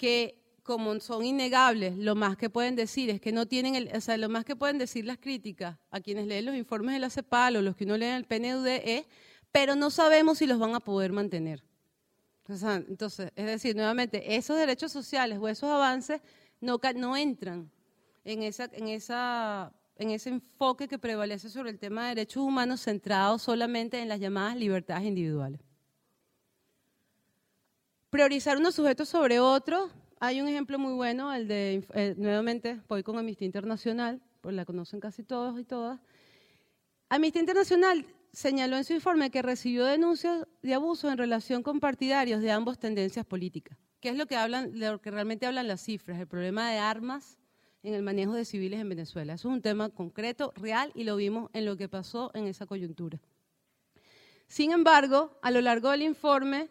[0.00, 4.00] que como son innegables, lo más que pueden decir es que no tienen, el, o
[4.00, 7.10] sea, lo más que pueden decir las críticas a quienes leen los informes de la
[7.10, 9.04] CEPAL o los que no leen el PNUD es,
[9.52, 11.62] pero no sabemos si los van a poder mantener.
[12.48, 16.22] entonces, es decir, nuevamente, esos derechos sociales o esos avances
[16.62, 17.70] no, no entran
[18.24, 22.80] en esa, en esa en ese enfoque que prevalece sobre el tema de derechos humanos
[22.80, 25.60] centrado solamente en las llamadas libertades individuales.
[28.10, 29.88] Priorizar unos sujetos sobre otros.
[30.18, 34.64] Hay un ejemplo muy bueno, el de, eh, nuevamente, voy con Amnistía Internacional, pues la
[34.64, 36.00] conocen casi todos y todas.
[37.08, 42.42] Amnistía Internacional señaló en su informe que recibió denuncias de abuso en relación con partidarios
[42.42, 43.78] de ambas tendencias políticas.
[44.00, 46.18] ¿Qué es lo que, hablan, lo que realmente hablan las cifras?
[46.18, 47.38] El problema de armas
[47.84, 49.34] en el manejo de civiles en Venezuela.
[49.34, 52.66] Eso es un tema concreto, real, y lo vimos en lo que pasó en esa
[52.66, 53.20] coyuntura.
[54.48, 56.70] Sin embargo, a lo largo del informe,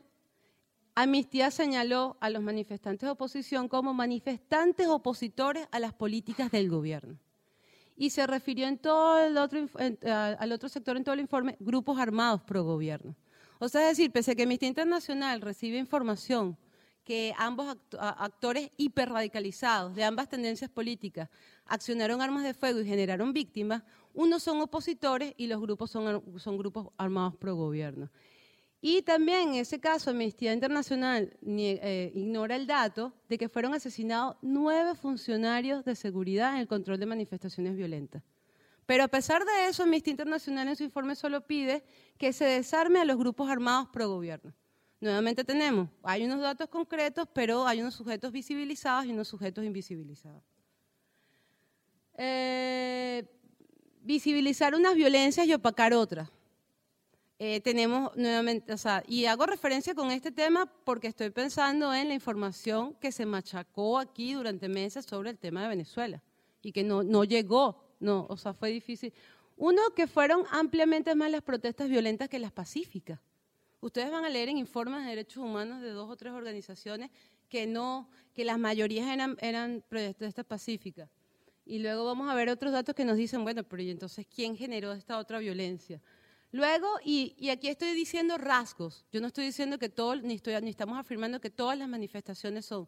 [1.01, 7.17] Amnistía señaló a los manifestantes de oposición como manifestantes opositores a las políticas del gobierno.
[7.95, 12.65] Y se refirió en todo al otro sector en todo el informe, grupos armados pro
[12.65, 13.15] gobierno.
[13.59, 16.57] O sea, es decir, pese a que Amnistía Internacional recibe información
[17.05, 21.29] que ambos actores hiperradicalizados de ambas tendencias políticas
[21.65, 23.83] accionaron armas de fuego y generaron víctimas,
[24.13, 28.09] unos son opositores y los grupos son, son grupos armados pro gobierno.
[28.81, 34.37] Y también en ese caso, Amnistía Internacional eh, ignora el dato de que fueron asesinados
[34.41, 38.23] nueve funcionarios de seguridad en el control de manifestaciones violentas.
[38.85, 41.83] Pero a pesar de eso, Amnistía Internacional en su informe solo pide
[42.17, 44.53] que se desarme a los grupos armados pro gobierno.
[45.01, 50.41] Nuevamente tenemos, hay unos datos concretos, pero hay unos sujetos visibilizados y unos sujetos invisibilizados.
[52.17, 53.25] Eh,
[54.01, 56.29] visibilizar unas violencias y opacar otras.
[57.41, 62.09] Eh, tenemos nuevamente, o sea, y hago referencia con este tema porque estoy pensando en
[62.09, 66.21] la información que se machacó aquí durante meses sobre el tema de Venezuela
[66.61, 69.13] y que no, no llegó, no, o sea, fue difícil.
[69.55, 73.21] Uno, que fueron ampliamente más las protestas violentas que las pacíficas.
[73.79, 77.09] Ustedes van a leer en informes de derechos humanos de dos o tres organizaciones
[77.47, 81.09] que no, que las mayorías eran, eran protestas pacíficas.
[81.65, 84.57] Y luego vamos a ver otros datos que nos dicen, bueno, pero ¿y entonces quién
[84.57, 86.01] generó esta otra violencia?
[86.51, 90.97] Luego, y, aquí estoy diciendo rasgos, yo no estoy diciendo que todo, ni, ni estamos
[90.97, 92.87] afirmando que todas las manifestaciones son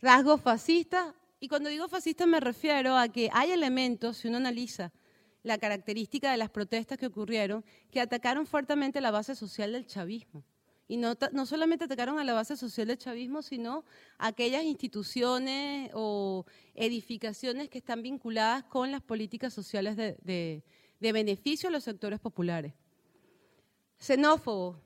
[0.00, 4.92] rasgos fascistas, y cuando digo fascista me refiero a que hay elementos, si uno analiza
[5.42, 10.44] la característica de las protestas que ocurrieron, que atacaron fuertemente la base social del chavismo.
[10.88, 13.84] Y no, no solamente atacaron a la base social del chavismo, sino
[14.16, 20.62] a aquellas instituciones o edificaciones que están vinculadas con las políticas sociales de,
[20.98, 22.72] beneficio a los sectores populares.
[23.98, 24.76] Xenófobo.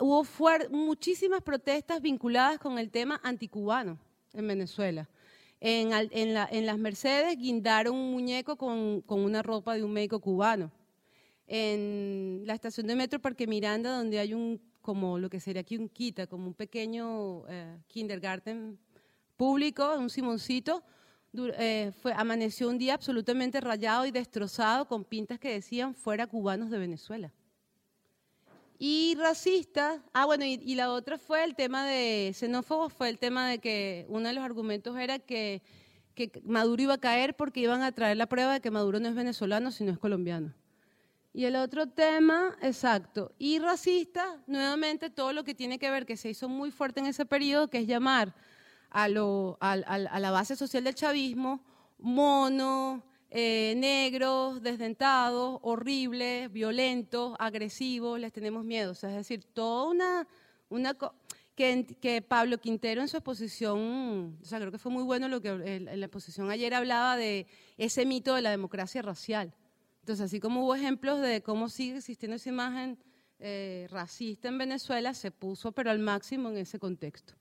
[0.00, 0.26] hubo
[0.70, 3.98] muchísimas protestas vinculadas con el tema anticubano
[4.32, 5.08] en Venezuela.
[5.60, 10.72] En, las Mercedes guindaron un muñeco con, una ropa de un médico cubano.
[11.46, 15.76] En la estación de metro Parque Miranda, donde hay un, como lo que sería aquí
[15.76, 18.76] un quita, como un pequeño eh, kindergarten
[19.36, 20.82] público, un simoncito,
[21.34, 26.70] eh, fue, amaneció un día absolutamente rayado y destrozado con pintas que decían fuera cubanos
[26.70, 27.32] de Venezuela.
[28.84, 33.48] Y racista, ah bueno, y, la otra fue el tema de xenófobos, fue el tema
[33.48, 35.62] de que uno de los argumentos era que,
[36.16, 39.08] que Maduro iba a caer porque iban a traer la prueba de que Maduro no
[39.08, 40.52] es venezolano, sino es colombiano.
[41.32, 46.16] Y el otro tema, exacto, y racista, nuevamente todo lo que tiene que ver, que
[46.16, 48.34] se hizo muy fuerte en ese periodo, que es llamar
[48.90, 51.64] a, lo, a, a la base social del chavismo
[52.00, 58.92] mono, eh, negros, desdentados, horribles, violentos, agresivos, les tenemos miedo.
[58.92, 60.28] es decir, toda una...
[61.56, 65.48] que, Pablo Quintero en su exposición, o sea, creo que fue muy bueno lo que
[65.48, 67.46] en la exposición ayer hablaba de
[67.78, 69.54] ese mito de la democracia racial.
[70.00, 72.98] Entonces, así como hubo ejemplos de cómo sigue existiendo esa imagen
[73.38, 77.32] eh, racista en Venezuela, se puso pero al máximo en ese contexto.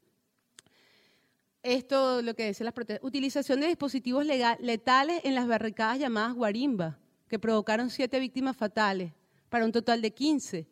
[1.64, 6.98] Esto, lo que decía las protestas, utilización de dispositivos letales en las barricadas llamadas guarimba,
[7.28, 9.14] que provocaron siete víctimas fatales,
[9.48, 10.68] para un total de 15.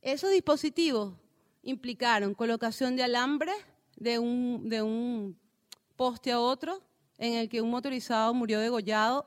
[0.00, 1.14] Esos dispositivos
[1.62, 3.52] implicaron colocación de alambre
[3.96, 5.36] de un, de un
[5.96, 6.82] poste a otro,
[7.16, 9.26] en el que un motorizado murió degollado,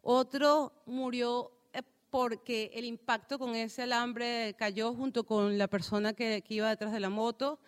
[0.00, 6.42] otro murió eh, porque el impacto con ese alambre cayó junto con la persona que
[6.48, 7.60] iba detrás de la moto,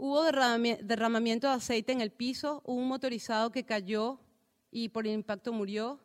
[0.00, 4.20] Hubo derramamiento de aceite en el piso, un motorizado que cayó
[4.70, 5.98] y por el impacto murió.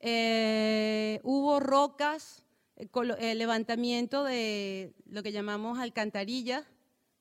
[0.00, 2.46] Eh, hubo rocas,
[2.76, 6.64] eh, eh, levantamiento de lo que llamamos alcantarillas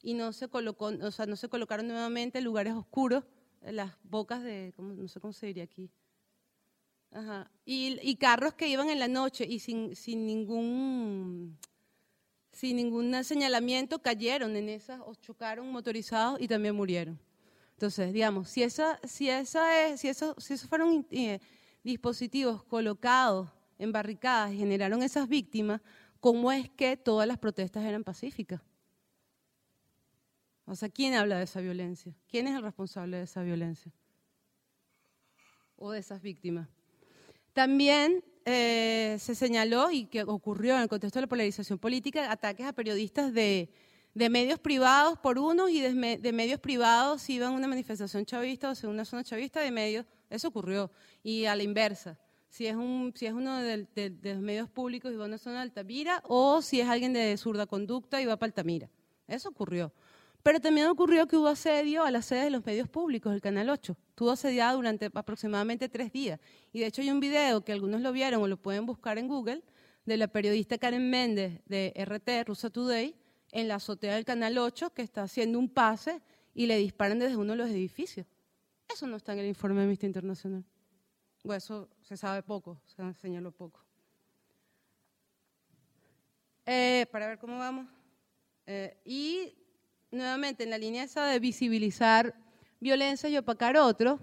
[0.01, 3.25] y no se, colocaron nuevamente en lugares oscuros,
[3.62, 5.91] las bocas de, no sé cómo se diría aquí.
[7.65, 11.58] Y, y, carros que iban en la noche y sin ningún
[12.56, 17.20] sin ningún señalamiento, cayeron en esas o chocaron motorizados y también murieron.
[17.74, 21.41] Entonces, digamos, si, esa, si, esa es, si, eso, si esos fueron eh,
[21.84, 25.82] dispositivos colocados en barricadas generaron esas víctimas,
[26.22, 28.62] ¿cómo es que todas las protestas eran pacíficas?
[30.63, 32.15] O sea, ¿quién habla de esa violencia?
[32.30, 33.91] ¿Quién es el responsable de esa violencia?
[35.76, 36.70] O de esas víctimas.
[37.52, 42.68] También eh, se señaló, y que ocurrió en el contexto de la polarización política, ataques
[42.68, 43.70] a periodistas de,
[44.14, 48.74] medios privados por unos y de, medios privados si iban a una manifestación chavista o
[48.74, 50.06] en una zona chavista de medios.
[50.30, 50.92] Eso ocurrió.
[51.24, 52.20] Y a la inversa.
[52.48, 53.88] Si es, un, si es uno de,
[54.22, 57.36] los medios públicos y va a una zona de Altamira, o si es alguien de
[57.38, 58.90] zurda conducta y va para Altamira.
[59.28, 59.92] Eso ocurrió.
[60.46, 63.68] Pero también ocurrió que hubo asedio a la sede de los medios públicos, el Canal
[63.68, 63.98] 8.
[64.10, 66.40] Estuvo asediado durante aproximadamente tres días.
[66.72, 69.28] Y de hecho hay un video que algunos lo vieron o lo pueden buscar en
[69.28, 69.64] Google,
[70.06, 73.16] de la periodista Karen Méndez de RT, Rusa Today,
[73.54, 76.22] en la azotea del Canal 8, que está haciendo un pase
[76.54, 78.28] y le disparan desde uno de los edificios.
[78.88, 80.64] Eso no está en el informe de Amnistía Internacional.
[81.44, 83.84] Bueno, eso se sabe poco, se señaló poco.
[86.68, 87.88] Eh, para ver cómo vamos.
[88.68, 89.64] Eh, y
[90.15, 92.34] nuevamente en la línea esa de visibilizar
[92.80, 94.19] violencia y opacar otro,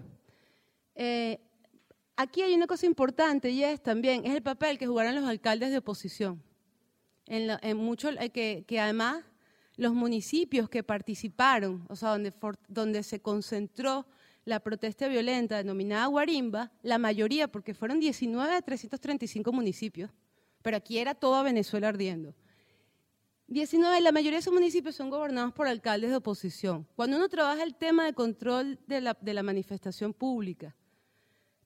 [0.95, 1.39] eh,
[2.15, 5.71] aquí hay una cosa importante y es también, es el papel que jugaron los alcaldes
[5.71, 6.41] de oposición.
[7.25, 8.29] En, mucho, eh,
[8.67, 9.23] que, además
[9.77, 12.33] los municipios que participaron, o sea, donde,
[12.67, 14.05] donde se concentró
[14.45, 20.11] la protesta violenta denominada Guarimba, la mayoría, porque fueron 19 de 335 municipios,
[20.61, 22.35] pero aquí era toda Venezuela ardiendo.
[23.53, 26.87] 19, la mayoría de esos municipios son gobernados por alcaldes de oposición.
[26.95, 30.75] Cuando uno trabaja el tema de control de la, manifestación pública,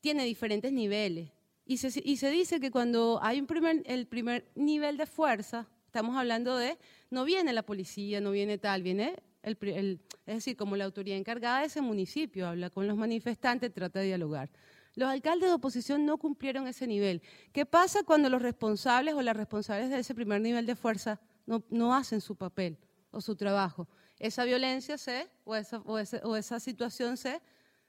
[0.01, 1.31] tiene diferentes niveles.
[1.65, 3.45] Y se, dice que cuando hay
[3.85, 6.77] el primer nivel de fuerza, estamos hablando de,
[7.09, 11.61] no viene la policía, no viene tal, viene el, es decir, como la autoridad encargada
[11.61, 14.49] de ese municipio, habla con los manifestantes, trata de dialogar.
[14.95, 17.21] Los alcaldes de oposición no cumplieron ese nivel.
[17.53, 21.95] ¿Qué pasa cuando los responsables o las responsables de ese primer nivel de fuerza no,
[21.95, 22.77] hacen su papel
[23.11, 23.87] o su trabajo.
[24.19, 27.41] Esa violencia se, o esa, o, esa situación se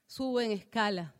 [0.06, 1.14] sube en escala.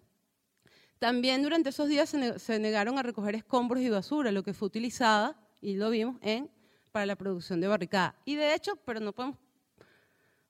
[0.99, 5.37] También durante esos días se, negaron a recoger escombros y basura, lo que fue utilizada,
[5.61, 6.51] y lo vimos, en,
[6.93, 8.17] para la producción de barricada.
[8.25, 9.39] Y de hecho, pero no podemos,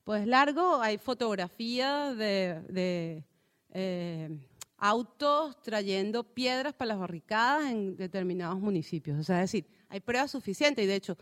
[0.04, 3.24] pues largo, hay fotografías de,
[3.70, 4.38] eh,
[4.78, 9.18] autos trayendo piedras para las barricadas en determinados municipios.
[9.18, 11.18] O sea, es decir, hay pruebas suficientes y de hecho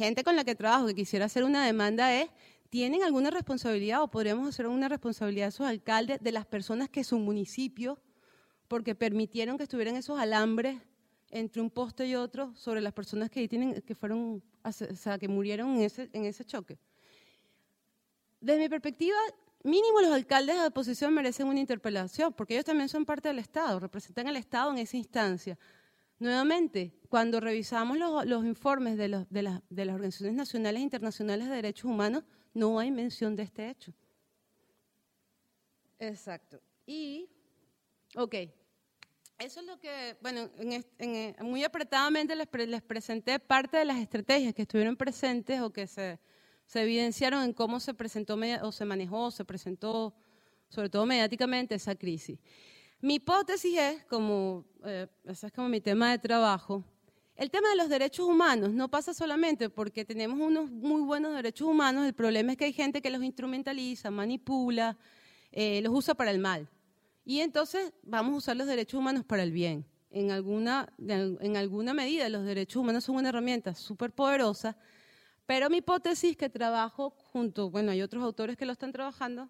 [0.00, 2.30] gente con la que trabajo que quisiera hacer una demanda es,
[2.70, 7.04] ¿tienen alguna responsabilidad o podríamos hacer una responsabilidad de esos alcaldes, de las personas que
[7.04, 7.98] su municipio,
[8.66, 10.80] porque permitieron que estuvieran esos alambres
[11.30, 15.76] entre un poste y otro sobre las personas que, tienen, que fueron, o que murieron
[15.76, 16.78] en ese, en ese choque?
[18.40, 19.18] Desde mi perspectiva,
[19.64, 23.78] mínimo los alcaldes de oposición merecen una interpelación, porque ellos también son parte del Estado,
[23.78, 25.58] representan al Estado en esa instancia.
[26.20, 32.78] Nuevamente, cuando revisamos los, informes de, las, organizaciones nacionales e internacionales de derechos humanos, no
[32.78, 33.94] hay mención de este hecho.
[35.98, 36.60] Exacto.
[36.86, 37.26] Y,
[38.16, 38.34] ok,
[39.38, 40.50] eso es lo que, bueno,
[41.40, 46.18] muy apretadamente les, presenté parte de las estrategias que estuvieron presentes o que se,
[46.74, 50.14] evidenciaron en cómo se presentó o se manejó, se presentó,
[50.68, 52.38] sobre todo mediáticamente, esa crisis.
[53.02, 56.84] Mi hipótesis es, como, eh, ese es como mi tema de trabajo,
[57.34, 61.66] el tema de los derechos humanos no pasa solamente porque tenemos unos muy buenos derechos
[61.66, 64.98] humanos, el problema es que hay gente que los instrumentaliza, manipula,
[65.50, 66.68] eh, los usa para el mal.
[67.24, 69.86] Y entonces vamos a usar los derechos humanos para el bien.
[70.10, 74.76] En alguna, en alguna medida los derechos humanos son una herramienta súper poderosa,
[75.46, 79.48] pero mi hipótesis que trabajo junto, bueno, hay otros autores que lo están trabajando,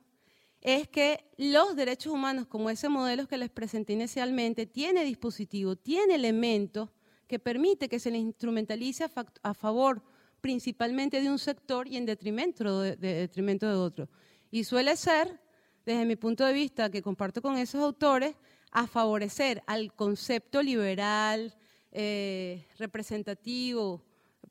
[0.60, 6.14] es que los derechos humanos, como ese modelo que les presenté inicialmente, tiene dispositivo, tiene
[6.14, 6.90] elementos
[7.26, 9.08] que permite que se le instrumentalice
[9.42, 10.02] a, favor
[10.40, 14.08] principalmente de un sector y en detrimento de, detrimento de otro.
[14.50, 15.40] Y suele ser,
[15.86, 18.34] desde mi punto de vista, que comparto con esos autores,
[18.72, 21.54] a favorecer al concepto liberal,
[21.92, 24.02] eh, representativo,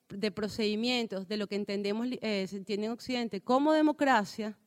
[0.09, 4.57] de procedimientos, de lo que entendemos, eh, se entiende en Occidente como democracia,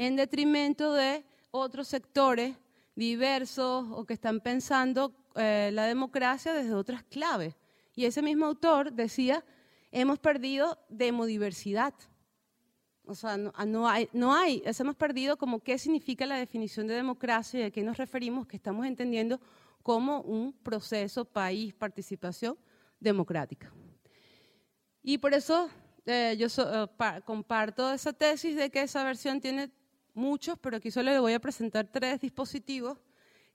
[0.00, 2.56] en detrimento de otros sectores
[2.96, 7.54] diversos o que están pensando eh, la democracia desde otras claves.
[7.94, 9.44] Y ese mismo autor decía,
[9.92, 11.92] hemos perdido demodiversidad.
[13.04, 16.86] O sea, no, ah, no, hay, no hay, hemos perdido como qué significa la definición
[16.86, 19.38] de democracia y a qué nos referimos, que estamos entendiendo
[19.82, 22.56] como un proceso, país, participación
[22.98, 23.70] democrática.
[25.02, 25.68] Y por eso
[26.06, 26.88] eh, yo eh,
[27.26, 29.70] comparto esa tesis de que esa versión tiene
[30.14, 32.98] muchos, pero aquí solo le voy a presentar tres dispositivos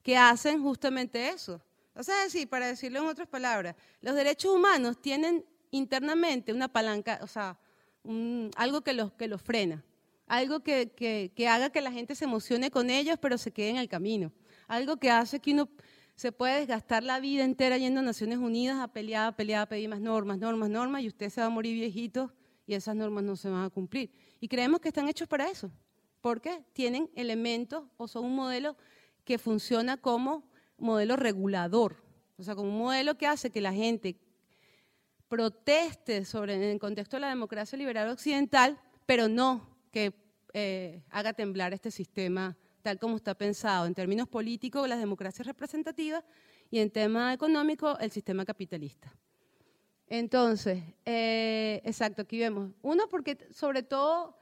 [0.04, 1.62] que hacen justamente eso.
[1.96, 2.16] O sea,
[2.50, 7.58] para decirlo en otras palabras, los derechos humanos tienen internamente una palanca, o sea,
[8.56, 9.84] algo que los, que los frena,
[10.28, 13.88] algo que, haga que la gente se emocione con ellos, pero se quede en el
[13.88, 14.32] camino,
[14.68, 15.70] algo que hace que uno
[16.16, 19.66] se pueda desgastar la vida entera yendo a Naciones Unidas a pelear, a pelear, a
[19.66, 22.32] pedir más normas, normas, normas, y usted se va a morir viejito
[22.66, 24.12] y esas normas no se van a cumplir.
[24.40, 25.72] Y creemos que están hechos para eso,
[26.26, 28.76] porque tienen elementos o son un modelo
[29.26, 32.04] que funciona como modelo regulador,
[32.40, 34.18] o sea, como un modelo que hace que la gente
[35.28, 40.16] proteste sobre en el contexto de la democracia liberal occidental, pero no que
[40.54, 46.24] eh, haga temblar este sistema tal como está pensado en términos políticos, las democracias representativas
[46.72, 49.16] y en tema económico, el sistema capitalista.
[50.08, 52.72] Entonces, eh, exacto, aquí vemos.
[52.82, 54.40] Uno, porque sobre todo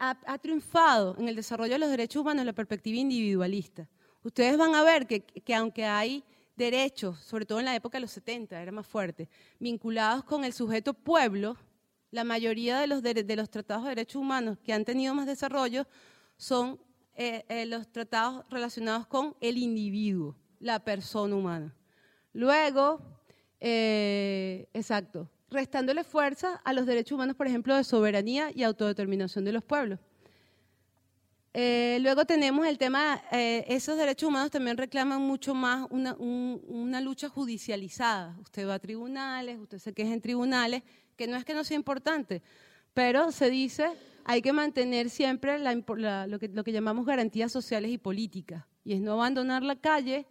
[0.00, 3.88] ha, triunfado en el desarrollo de los derechos humanos la perspectiva individualista.
[4.24, 6.24] Ustedes van a ver que, que aunque hay
[6.56, 9.28] derechos, sobre todo en la época de los 70, era más fuerte,
[9.58, 11.56] vinculados con el sujeto pueblo,
[12.10, 15.86] la mayoría de los, de, los tratados de derechos humanos que han tenido más desarrollo
[16.36, 16.80] son
[17.14, 21.76] eh, eh, los tratados relacionados con el individuo, la persona humana.
[22.32, 23.00] Luego,
[23.60, 29.52] eh, exacto, restándole fuerza a los derechos humanos, por ejemplo, de soberanía y autodeterminación de
[29.52, 29.98] los pueblos.
[31.52, 37.28] Eh, luego tenemos el tema, eh, esos derechos humanos también reclaman mucho más una, lucha
[37.28, 38.36] judicializada.
[38.40, 40.84] Usted va a tribunales, usted se queja en tribunales,
[41.16, 42.40] que no es que no sea importante,
[42.94, 43.90] pero se dice
[44.24, 49.00] hay que mantener siempre lo, que, lo que llamamos garantías sociales y políticas, y es
[49.00, 50.26] no abandonar la calle,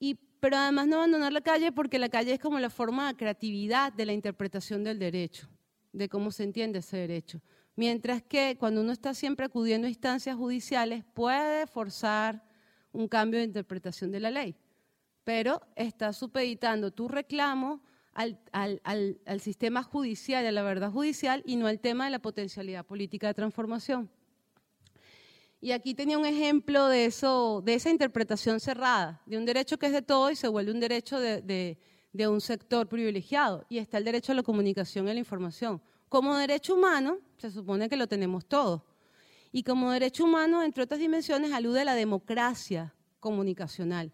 [0.00, 3.16] y, pero además no abandonar la calle porque la calle es como la forma de
[3.16, 5.48] creatividad de la interpretación del derecho,
[5.92, 7.40] de cómo se entiende ese derecho.
[7.76, 12.42] Mientras que cuando uno está siempre acudiendo a instancias judiciales puede forzar
[12.92, 14.56] un cambio de interpretación de la ley,
[15.24, 17.82] pero está supeditando tu reclamo
[18.12, 23.28] al, sistema judicial, a la verdad judicial y no al tema de la potencialidad política
[23.28, 24.10] de transformación.
[25.62, 29.86] Y aquí tenía un ejemplo de, eso, de esa interpretación cerrada, de un derecho que
[29.86, 31.76] es de todo y se vuelve un derecho de,
[32.14, 33.66] un sector privilegiado.
[33.68, 35.82] Y está el derecho a la comunicación y a la información.
[36.08, 38.86] Como derecho humano, se supone que lo tenemos todo.
[39.52, 44.12] Y como derecho humano, entre otras dimensiones, alude a la democracia comunicacional.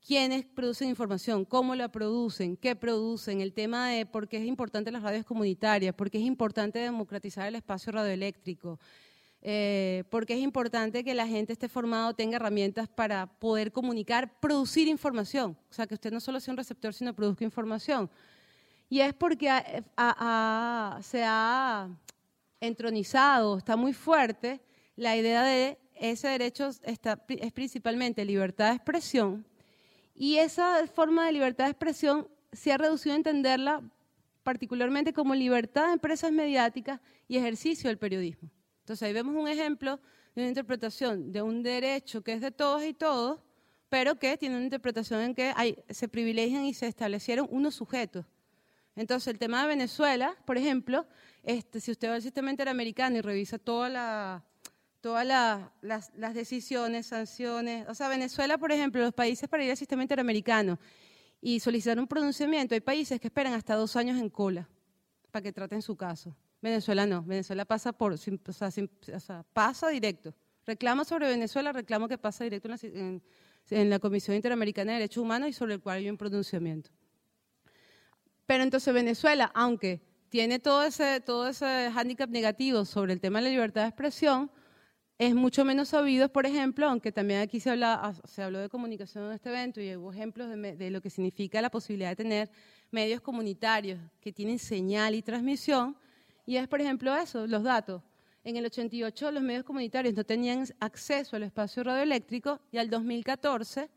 [0.00, 1.44] ¿Quiénes producen información?
[1.44, 2.56] ¿Cómo la producen?
[2.56, 3.42] ¿Qué producen?
[3.42, 7.46] El tema de por qué es importante las radios comunitarias, por qué es importante democratizar
[7.46, 8.78] el espacio radioeléctrico,
[9.42, 14.40] eh, por qué es importante que la gente esté formada, tenga herramientas para poder comunicar,
[14.40, 15.56] producir información.
[15.70, 18.10] O sea, que usted no solo sea un receptor, sino produzca información.
[18.88, 19.48] Y es porque
[21.02, 21.88] se ha
[22.60, 24.60] entronizado, está muy fuerte
[24.98, 29.46] la idea de ese derecho está, es principalmente libertad de expresión
[30.14, 33.82] y esa forma de libertad de expresión se ha reducido a entenderla
[34.42, 38.50] particularmente como libertad de empresas mediáticas y ejercicio del periodismo.
[38.88, 40.00] Entonces ahí vemos un ejemplo
[40.34, 43.40] de una interpretación de un derecho que es de todos y todos,
[43.88, 45.52] pero que tiene una interpretación en que
[45.90, 48.24] se privilegian y se establecieron unos sujetos
[48.98, 51.06] entonces, el tema de Venezuela, por ejemplo,
[51.44, 53.92] este, si usted va al sistema interamericano y revisa todas
[55.02, 60.80] las, decisiones, sanciones, o sea, Venezuela, por ejemplo, los países para ir al sistema interamericano
[61.40, 64.68] y solicitar un pronunciamiento, hay países que esperan hasta dos años en cola
[65.30, 66.34] para que traten su caso.
[66.60, 70.34] Venezuela no, Venezuela pasa por, o pasa directo.
[70.66, 73.22] Reclama sobre Venezuela, reclamo que pasa directo en
[73.70, 76.90] la, en Comisión Interamericana de Derechos Humanos y sobre el cual hay un pronunciamiento.
[78.44, 83.44] Pero entonces Venezuela, aunque tiene todo ese, todo ese hándicap negativo sobre el tema de
[83.44, 84.50] la libertad de expresión,
[85.18, 89.26] es mucho menos sabido, por ejemplo, aunque también aquí se, habla, se habló de comunicación
[89.26, 92.50] en este evento y hubo ejemplos de, de, lo que significa la posibilidad de tener
[92.90, 95.96] medios comunitarios que tienen señal y transmisión,
[96.48, 98.02] y es, por ejemplo, eso, los datos.
[98.42, 103.90] En el 88 los medios comunitarios no tenían acceso al espacio radioeléctrico y al 2014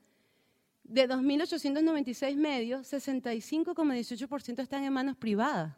[0.83, 5.77] de 2.896 medios, 65,18% están en manos privadas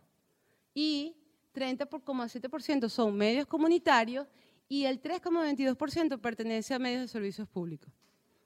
[0.73, 1.15] y
[1.53, 4.25] 30,7% son medios comunitarios
[4.67, 7.93] y el 3,22% pertenece a medios de servicios públicos.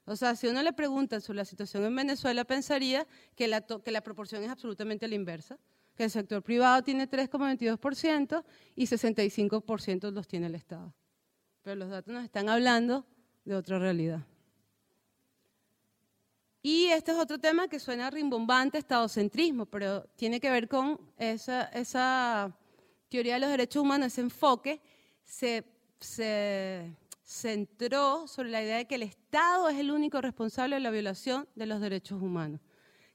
[0.04, 3.90] O sea, si uno le pregunta sobre la situación en Venezuela, pensaría que la, que
[3.90, 5.58] la proporción es absolutamente la inversa,
[5.98, 8.44] que el sector privado tiene 3,22%
[8.76, 10.94] y 65% los tiene el Estado.
[11.62, 13.04] Pero los datos nos están hablando
[13.44, 14.24] de otra realidad.
[16.62, 22.56] Y este es otro tema que suena rimbombante, estadocentrismo, pero tiene que ver con esa,
[23.08, 24.80] teoría de los derechos humanos, ese enfoque
[25.24, 25.64] se,
[25.98, 26.94] se,
[27.24, 31.48] centró sobre la idea de que el Estado es el único responsable de la violación
[31.56, 32.60] de los derechos humanos.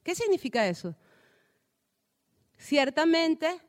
[0.02, 0.94] ¿Qué significa eso?
[2.56, 3.60] Ciertamente,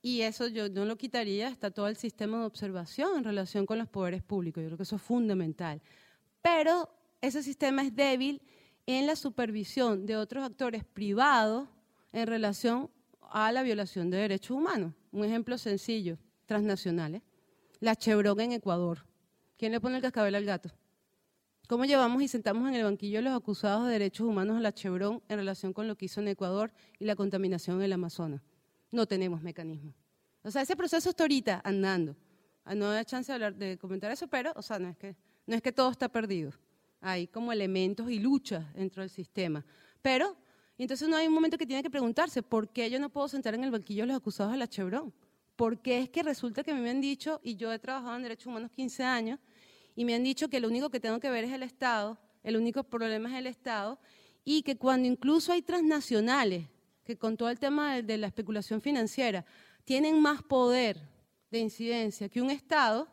[0.00, 3.78] y eso yo no lo quitaría, está todo el sistema de observación en relación con
[3.78, 4.62] los poderes públicos.
[4.62, 5.80] Yo creo que eso es fundamental.
[6.40, 6.88] Pero
[7.20, 8.42] ese sistema es débil
[8.86, 11.68] en la supervisión de otros actores privados
[12.12, 12.90] en relación
[13.30, 14.92] a la violación de derechos humanos.
[15.12, 17.22] Un ejemplo sencillo, transnacionales.
[17.80, 19.06] La Chevron en Ecuador.
[19.56, 20.70] ¿Quién le pone el cascabel al gato?
[21.68, 24.72] ¿Cómo llevamos y sentamos en el banquillo a los acusados de derechos humanos a la
[24.72, 28.42] Chevron en relación con lo que hizo en Ecuador y la contaminación en el Amazonas?
[28.90, 29.94] No tenemos mecanismo.
[30.42, 32.16] O sea, ese proceso está ahorita andando.
[32.64, 35.16] Ah, no hay chance de, hablar, de comentar eso, pero, o sea, no es, que,
[35.46, 36.52] no es que todo está perdido.
[37.00, 39.64] Hay como elementos y luchas dentro del sistema.
[40.02, 40.36] Pero,
[40.76, 43.54] entonces no hay un momento que tiene que preguntarse, ¿por qué yo no puedo sentar
[43.54, 45.12] en el banquillo a los acusados de la Chevron?
[45.56, 48.70] Porque es que resulta que me han dicho, y yo he trabajado en derechos humanos
[48.72, 49.38] 15 años,
[49.94, 52.56] y me han dicho que lo único que tengo que ver es el Estado, el
[52.56, 53.98] único problema es el Estado,
[54.44, 56.66] y que cuando incluso hay transnacionales,
[57.04, 59.44] que con todo el tema de, la especulación financiera,
[59.84, 61.00] tienen más poder
[61.50, 63.08] de incidencia que un Estado,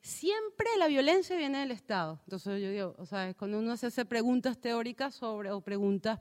[0.00, 2.20] siempre la violencia viene del Estado.
[2.24, 6.20] Entonces yo digo, o sea, cuando uno hace preguntas teóricas sobre, o preguntas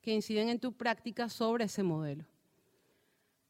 [0.00, 2.24] que inciden en tu práctica sobre ese modelo.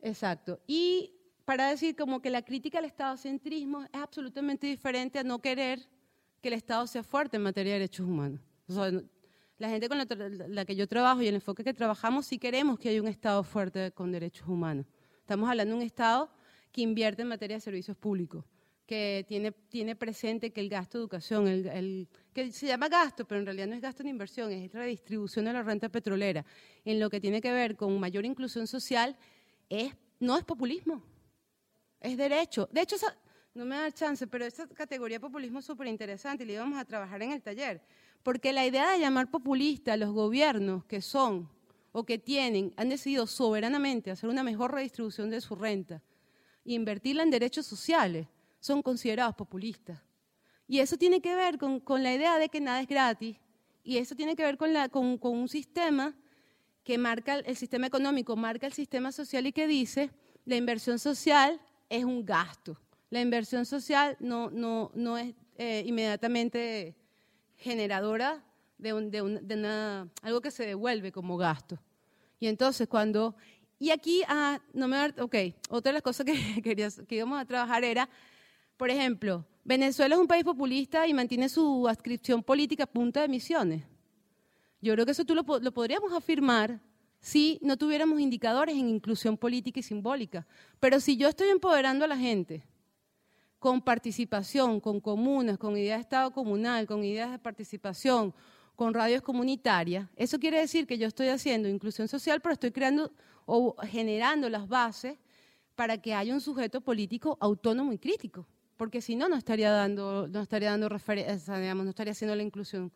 [0.02, 0.60] Exacto.
[0.66, 1.19] Y
[1.50, 5.80] para decir como que la crítica al Estado-centrismo es absolutamente diferente a no querer
[6.40, 8.40] que el Estado sea fuerte en materia de derechos humanos.
[9.58, 12.90] la gente con la, que yo trabajo y el enfoque que trabajamos sí queremos que
[12.90, 14.86] haya un Estado fuerte con derechos humanos.
[15.18, 16.30] Estamos hablando de un Estado
[16.70, 18.44] que invierte en materia de servicios públicos,
[18.86, 23.46] que tiene, presente que el gasto de educación, el, que se llama gasto, pero en
[23.46, 26.46] realidad no es gasto de inversión, es redistribución de la renta petrolera,
[26.84, 29.16] en lo que tiene que ver con mayor inclusión social,
[30.20, 31.02] no es populismo,
[32.00, 32.68] es derecho.
[32.72, 32.96] De hecho,
[33.54, 36.78] no me da chance, pero esta categoría de populismo es súper interesante y la íbamos
[36.78, 37.82] a trabajar en el taller.
[38.22, 41.48] Porque la idea de llamar populista a los gobiernos que son
[41.92, 46.02] o que tienen, han decidido soberanamente hacer una mejor redistribución de su renta
[46.64, 48.28] e invertirla en derechos sociales,
[48.60, 50.00] son considerados populistas.
[50.68, 53.38] Y eso tiene que ver con, la idea de que nada es gratis
[53.82, 56.14] y eso tiene que ver con, la, con un sistema
[56.84, 60.10] que marca el sistema económico, marca el sistema social y que dice
[60.44, 61.60] la inversión social
[61.90, 62.78] es un gasto.
[63.10, 66.94] La inversión social no, no, no es eh, inmediatamente
[67.56, 68.42] generadora
[68.78, 71.78] de, una, algo que se devuelve como gasto.
[72.38, 73.36] Y entonces cuando...
[73.78, 75.34] Y aquí, ah, no me ok,
[75.70, 78.08] otra de las cosas que, querías, que íbamos a trabajar era,
[78.76, 83.28] por ejemplo, Venezuela es un país populista y mantiene su adscripción política a punta de
[83.28, 83.82] misiones.
[84.82, 86.78] Yo creo que eso tú lo, lo podríamos afirmar
[87.20, 90.46] si no tuviéramos indicadores en inclusión política y simbólica.
[90.78, 92.64] Pero si yo estoy empoderando a la gente
[93.58, 98.34] con participación, con comunas, con ideas de Estado comunal, con ideas de participación,
[98.74, 103.12] con radios comunitarias, eso quiere decir que yo estoy haciendo inclusión social, pero estoy creando
[103.44, 105.18] o generando las bases
[105.74, 108.46] para que haya un sujeto político autónomo y crítico.
[108.78, 112.42] Porque si no, no estaría dando, no estaría dando referencia, digamos, no estaría haciendo la
[112.42, 112.90] inclusión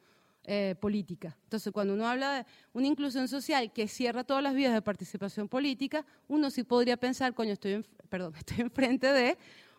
[0.45, 1.37] eh, política.
[1.45, 5.49] Entonces, cuando uno habla de una inclusión social que cierra todas las vías de participación
[5.49, 9.39] política, uno sí podría pensar, coño, estoy, perdón, estoy enfrente de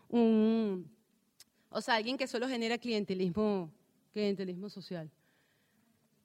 [0.10, 0.90] un,
[1.70, 3.72] o sea, alguien que solo genera clientelismo,
[4.12, 5.12] clientelismo social.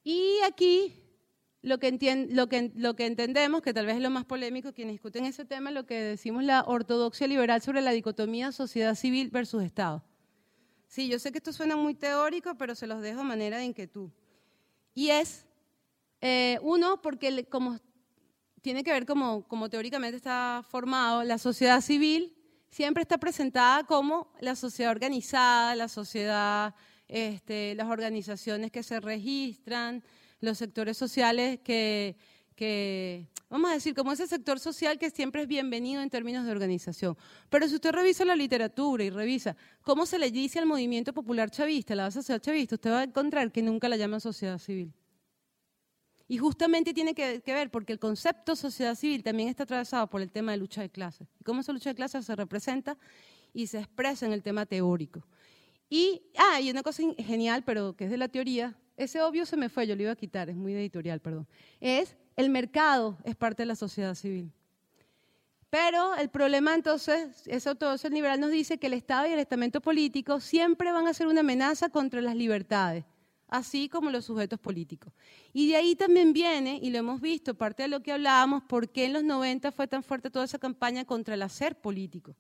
[0.03, 0.95] Y aquí
[1.63, 5.85] lo que, entendemos, que tal vez es lo más polémico, quienes discuten ese tema, lo
[5.85, 10.03] que decimos la ortodoxia liberal sobre la dicotomía sociedad civil versus Estado.
[10.87, 13.65] Sí, yo sé que esto suena muy teórico, pero se los dejo de manera de
[13.65, 14.11] inquietud.
[14.95, 15.47] Y es,
[16.21, 17.79] eh, uno, porque como
[18.63, 22.37] tiene que ver como, como teóricamente está formado, la sociedad civil
[22.69, 26.75] siempre está presentada como la sociedad organizada, la sociedad,
[27.09, 30.05] este, las organizaciones que se registran,
[30.41, 32.17] los sectores sociales que,
[32.61, 36.53] que, vamos a decir, como ese sector social que siempre es bienvenido en términos de
[36.53, 37.17] organización.
[37.49, 41.51] Pero si usted revisa la literatura y revisa cómo se le dice al movimiento popular
[41.51, 44.93] chavista, la sociedad chavista, usted va a encontrar que nunca la llaman sociedad civil.
[46.29, 50.31] Y justamente tiene que, ver porque el concepto sociedad civil también está atravesado por el
[50.31, 51.27] tema de lucha de clases.
[51.41, 52.99] Y cómo esa lucha de clases se representa
[53.55, 55.27] y se expresa en el tema teórico.
[55.89, 59.57] Y, ah, y una cosa genial, pero que es de la teoría, ese obvio se
[59.57, 61.49] me fue, yo lo iba a quitar, es muy editorial, perdón,
[61.81, 64.51] es el mercado es parte de la sociedad civil.
[65.69, 69.81] Pero el problema entonces, ese el liberal nos dice que el Estado y el estamento
[69.81, 73.05] político siempre van a ser una amenaza contra las libertades,
[73.47, 75.13] así como los sujetos políticos.
[75.53, 78.89] Y de ahí también viene, y lo hemos visto, parte de lo que hablábamos, por
[78.89, 82.35] qué en los 90 fue tan fuerte toda esa campaña contra el hacer político.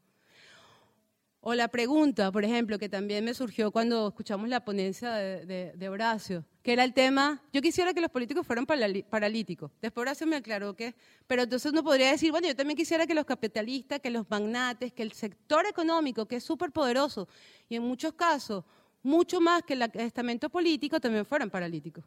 [1.42, 6.44] O la pregunta, por ejemplo, que también me surgió cuando escuchamos la ponencia de, Horacio,
[6.62, 9.70] que era el tema, yo quisiera que los políticos fueran paralíticos.
[9.80, 10.94] Después Horacio me aclaró que,
[11.26, 14.92] pero entonces uno podría decir, bueno, yo también quisiera que los capitalistas, que los magnates,
[14.92, 17.26] que el sector económico, que es súper poderoso,
[17.70, 18.62] y en muchos casos,
[19.02, 22.04] mucho más que el estamento político, también fueran paralíticos.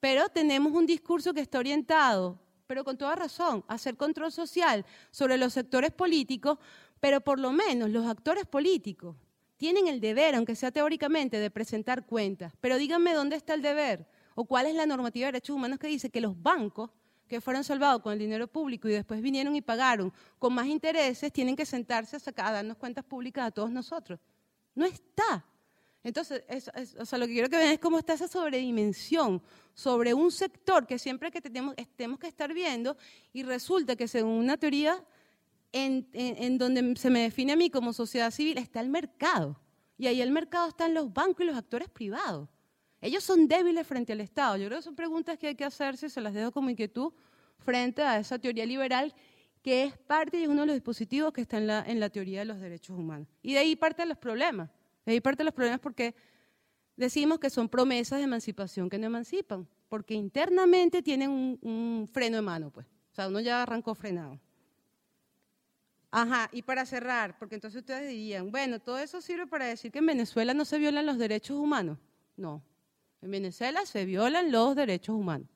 [0.00, 4.84] Pero tenemos un discurso que está orientado, pero con toda razón, a hacer control social
[5.12, 6.58] sobre los sectores políticos
[7.02, 9.16] pero por lo menos los actores políticos
[9.56, 12.52] tienen el deber, aunque sea teóricamente, de presentar cuentas.
[12.60, 15.88] Pero díganme dónde está el deber o cuál es la normativa de derechos humanos que
[15.88, 16.90] dice que los bancos
[17.26, 21.32] que fueron salvados con el dinero público y después vinieron y pagaron con más intereses,
[21.32, 24.20] tienen que sentarse a, sacar, a darnos cuentas públicas a todos nosotros.
[24.76, 25.44] No está.
[26.04, 26.44] Entonces,
[27.00, 29.42] o sea, lo que quiero que vean es cómo está esa sobredimensión
[29.74, 32.96] sobre un sector que siempre que tenemos, tenemos que estar viendo
[33.32, 35.04] y resulta que según una teoría
[35.72, 39.58] en, donde se me define a mí como sociedad civil está el mercado.
[39.98, 42.48] Y ahí el mercado están los bancos y los actores privados.
[43.00, 44.56] Ellos son débiles frente al Estado.
[44.56, 47.12] Yo creo que son preguntas que hay que hacerse, se las dejo como inquietud,
[47.58, 49.14] frente a esa teoría liberal
[49.62, 52.40] que es parte de uno de los dispositivos que está en la, en la teoría
[52.40, 53.28] de los derechos humanos.
[53.42, 54.70] Y de ahí parte los problemas.
[55.06, 56.16] De ahí parte los problemas porque
[56.96, 62.36] decimos que son promesas de emancipación que no emancipan, porque internamente tienen un, un freno
[62.36, 62.86] de mano, pues.
[62.86, 64.40] O sea, uno ya arrancó frenado.
[66.14, 70.00] Ajá, y para cerrar, porque entonces ustedes dirían, bueno, todo eso sirve para decir que
[70.00, 71.98] en Venezuela no se violan los derechos humanos.
[72.36, 72.62] No,
[73.22, 75.48] en Venezuela se violan los derechos humanos.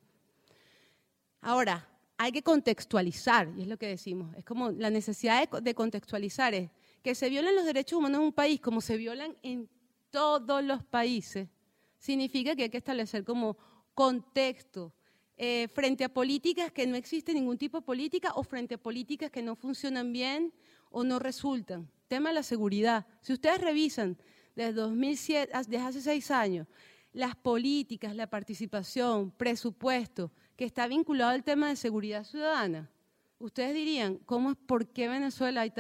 [1.43, 1.87] Ahora,
[2.17, 6.71] hay que contextualizar, y es lo que decimos, es como la necesidad de, contextualizar, es
[7.03, 9.69] que se violen los derechos humanos en un país como se violan en
[10.09, 11.51] todos los países,
[11.99, 13.59] significa que hay que establecer como
[13.93, 14.95] contexto,
[15.37, 19.31] eh, frente a políticas que no existe ningún tipo de política o frente a políticas
[19.31, 20.53] que no funcionan bien
[20.91, 21.91] o no resultan.
[22.09, 23.07] Tema de la seguridad.
[23.21, 24.17] Si ustedes revisan
[24.55, 26.67] desde 2007, desde hace seis años,
[27.13, 32.91] las políticas, la participación, presupuesto, que está vinculado al tema de seguridad ciudadana,
[33.39, 35.73] ustedes dirían, ¿cómo es, por qué Venezuela hay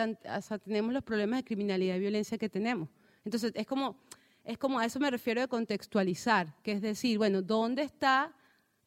[0.64, 2.88] tenemos los problemas de criminalidad y violencia que tenemos?
[3.24, 3.96] Entonces, es como,
[4.44, 8.34] es como a eso me refiero de contextualizar, que es decir, bueno, ¿dónde está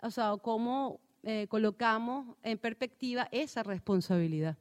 [0.01, 4.57] o sea, cómo eh, colocamos en perspectiva esa responsabilidad.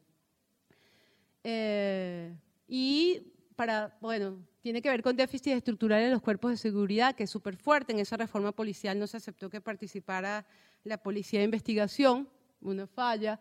[1.44, 2.34] Eh,
[2.66, 3.22] y
[3.54, 7.30] para, bueno, tiene que ver con déficit estructural de los cuerpos de seguridad, que es
[7.30, 7.92] súper fuerte.
[7.92, 10.44] En esa reforma policial no se aceptó que participara
[10.84, 12.28] la policía de investigación,
[12.60, 13.38] una falla.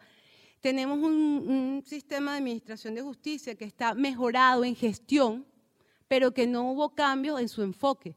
[0.61, 5.45] Tenemos un sistema de administración de justicia que está mejorado en gestión,
[6.07, 8.15] pero que no hubo cambios en su enfoque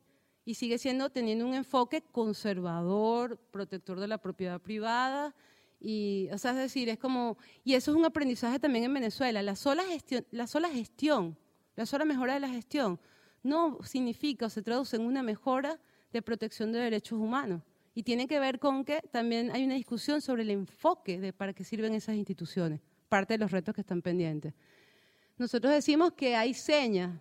[0.50, 5.32] y sigue siendo teniendo un enfoque conservador, protector de la propiedad privada.
[5.80, 9.84] Y, es decir, es como, y eso es un aprendizaje también en Venezuela, la sola
[9.84, 11.38] gestión, la sola gestión,
[11.76, 12.98] la sola mejora de la gestión,
[13.44, 15.78] no significa o se traduce en una mejora
[16.12, 17.62] de protección de derechos humanos.
[17.94, 21.52] Y tiene que ver con que también hay una discusión sobre el enfoque de para
[21.52, 24.52] qué sirven esas instituciones, parte de los retos que están pendientes.
[25.38, 27.12] Nosotros decimos que hay señas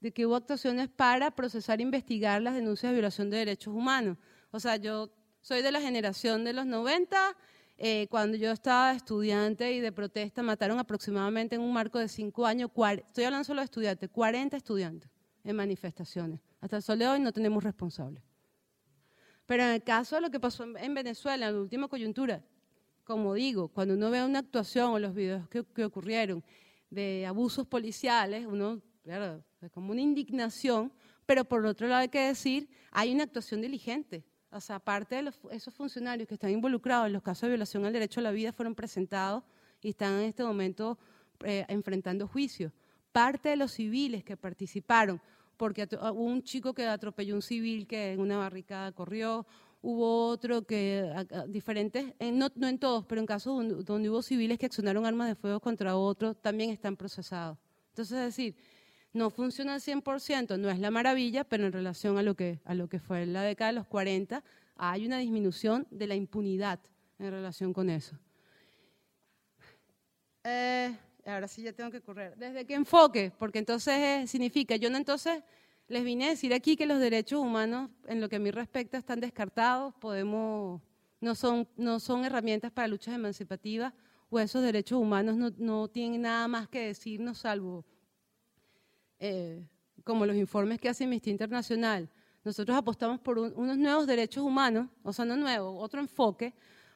[0.00, 4.16] de que hubo actuaciones para procesar e investigar las denuncias de violación de derechos humanos.
[4.50, 7.36] O sea, yo soy de la generación de los 90,
[7.82, 12.44] eh, cuando yo estaba estudiante y de protesta, mataron aproximadamente en un marco de cinco
[12.44, 12.70] años,
[13.06, 15.10] estoy hablando solo de estudiantes, 40 estudiantes
[15.44, 16.40] en manifestaciones.
[16.60, 18.22] Hasta el sol de hoy no tenemos responsables.
[19.46, 22.44] Pero en el caso de lo que pasó en Venezuela, en la última coyuntura,
[23.02, 26.44] como digo, cuando uno ve una actuación o los videos que, que ocurrieron
[26.90, 30.92] de abusos policiales, uno, claro, es como una indignación,
[31.26, 34.24] pero por otro lado hay que decir, hay una actuación diligente.
[34.52, 37.92] O sea, aparte de esos funcionarios que están involucrados en los casos de violación al
[37.92, 39.44] derecho a la vida fueron presentados
[39.80, 40.98] y están en este momento
[41.44, 42.72] eh, enfrentando juicio.
[43.12, 45.20] Parte de los civiles que participaron,
[45.56, 49.46] porque hubo un chico que atropelló un civil que en una barricada corrió,
[49.82, 51.10] hubo otro que,
[51.48, 55.28] diferentes, no, no, en todos, pero en casos donde, donde, hubo civiles que accionaron armas
[55.28, 57.58] de fuego contra otros, también están procesados.
[57.88, 58.56] Entonces, es decir,
[59.12, 62.74] no funciona al 100%, no es la maravilla, pero en relación a lo que, a
[62.74, 64.42] lo que fue en la década de los 40,
[64.76, 66.78] hay una disminución de la impunidad
[67.18, 68.16] en relación con eso.
[70.44, 70.96] Eh,
[71.26, 72.36] ahora sí ya tengo que correr.
[72.36, 73.32] ¿Desde qué enfoque?
[73.36, 75.42] Porque entonces eh, significa, yo no entonces
[75.88, 78.96] les vine a decir aquí que los derechos humanos, en lo que a mí respecta,
[78.96, 80.80] están descartados, podemos,
[81.20, 83.92] no, son, no son herramientas para luchas emancipativas,
[84.30, 87.84] o esos derechos humanos no, no tienen nada más que decirnos salvo
[89.20, 89.62] eh,
[90.02, 92.08] como los informes que hace Amnistía Internacional,
[92.42, 96.54] nosotros apostamos por unos nuevos derechos humanos, o sea, no nuevo, otro enfoque,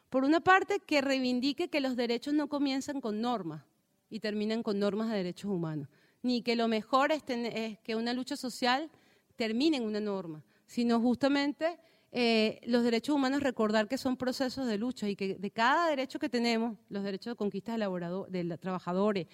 [0.09, 3.63] por una parte que reivindique que los derechos no comienzan con normas
[4.09, 5.89] y terminan con normas de derechos humanos.
[6.23, 8.91] ni que lo mejor es, que una lucha social
[9.37, 11.79] termine en una norma, sino justamente
[12.13, 16.19] eh, los derechos humanos recordar que son procesos de lucha y que de cada derecho
[16.19, 19.27] que tenemos, los derechos de conquista de, de trabajadores,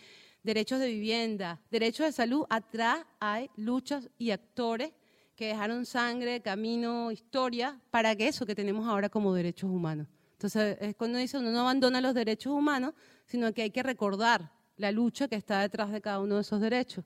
[0.42, 4.92] derechos de vivienda, derechos de salud, atrás hay luchas y actores
[5.36, 10.06] que dejaron sangre, camino, historia, para que eso que tenemos ahora como derechos humanos.
[10.32, 12.94] Entonces, es cuando dice uno no abandona los derechos humanos,
[13.26, 16.60] sino que hay que recordar la lucha que está detrás de cada uno de esos
[16.60, 17.04] derechos.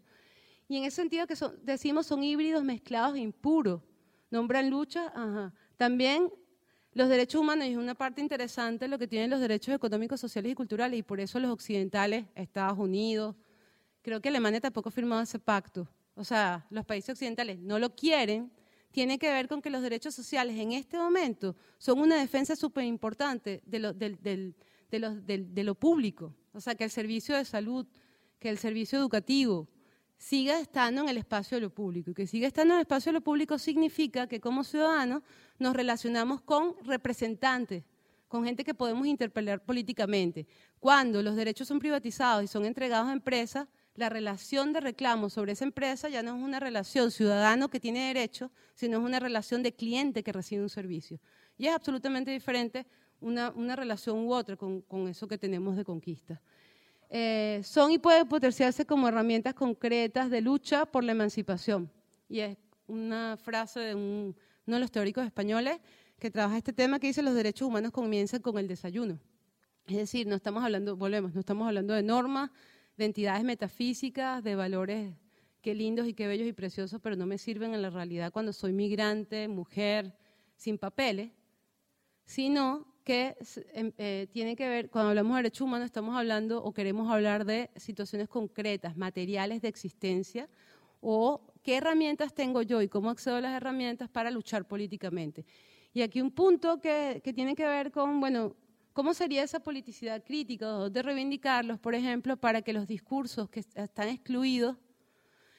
[0.69, 3.83] Y en ese sentido que decimos son híbridos mezclados e impuros.
[4.31, 5.53] Nombran lucha, ajá.
[5.77, 6.33] También
[6.95, 10.55] los derechos humanos, es una parte interesante lo que tienen los derechos económicos, sociales y
[10.55, 13.35] culturales, y por eso los occidentales, Estados Unidos,
[14.01, 15.89] creo que Alemania tampoco ha firmado ese pacto.
[16.15, 18.53] O sea, los países occidentales no lo quieren,
[18.93, 22.85] tiene que ver con que los derechos sociales en este momento son una defensa súper
[22.85, 26.33] importante de lo, de lo público.
[26.53, 27.87] O sea, que el servicio de salud,
[28.39, 29.69] que el servicio educativo
[30.19, 32.11] siga estando en el espacio de lo público.
[32.11, 35.23] Y que siga estando en el espacio de lo público significa que como ciudadanos
[35.59, 37.85] nos relacionamos con representantes,
[38.29, 40.47] con gente que podemos interpelar políticamente.
[40.81, 45.53] Cuando los derechos son privatizados y son entregados a empresas, la relación de reclamo sobre
[45.53, 49.63] esa empresa ya no es una relación ciudadano que tiene derecho, sino es una relación
[49.63, 51.21] de cliente que recibe un servicio.
[51.57, 52.87] Y es absolutamente diferente
[53.21, 56.43] una, relación u otra con, eso que tenemos de conquista.
[57.17, 61.89] Eh, son y pueden potenciarse como herramientas concretas de lucha por la emancipación.
[62.29, 62.57] Y es
[62.89, 64.35] una frase de uno
[64.67, 65.79] de los teóricos españoles
[66.19, 69.21] que trabaja este tema que dice los derechos humanos comienzan con el desayuno.
[69.87, 72.51] Es decir, no estamos hablando, volvemos, no estamos hablando de normas,
[72.97, 75.15] de entidades metafísicas, de valores
[75.63, 78.53] qué lindos y qué bellos y preciosos, pero no me sirven en la realidad cuando
[78.53, 80.17] soy migrante, mujer,
[80.57, 81.31] sin papeles,
[82.25, 83.37] sino que
[83.75, 87.45] em, eh, tiene que ver, cuando hablamos de derechos humanos, estamos hablando o queremos hablar
[87.45, 90.49] de situaciones concretas, materiales de existencia,
[91.01, 95.45] o qué herramientas tengo yo y cómo accedo a las herramientas para luchar políticamente.
[95.93, 98.57] Y aquí un punto que, que tiene que ver con, bueno,
[98.95, 100.89] ¿Cómo sería esa politicidad crítica?
[100.89, 104.77] de reivindicarlos, por ejemplo, para que los discursos que están excluidos,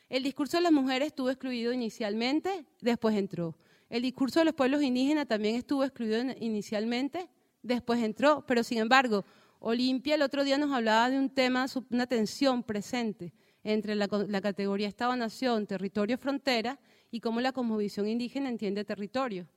[0.08, 3.58] el discurso de las mujeres estuvo excluido inicialmente, después entró.
[3.90, 7.28] El discurso de los pueblos indígenas también estuvo excluido inicialmente,
[7.66, 9.26] después entró, pero sin embargo,
[9.60, 14.88] Olimpia el otro día nos hablaba de un tema, una tensión presente entre la, categoría
[14.88, 16.80] Estado-Nación, territorio-frontera
[17.12, 19.48] y cómo la cosmovisión indígena entiende territorio.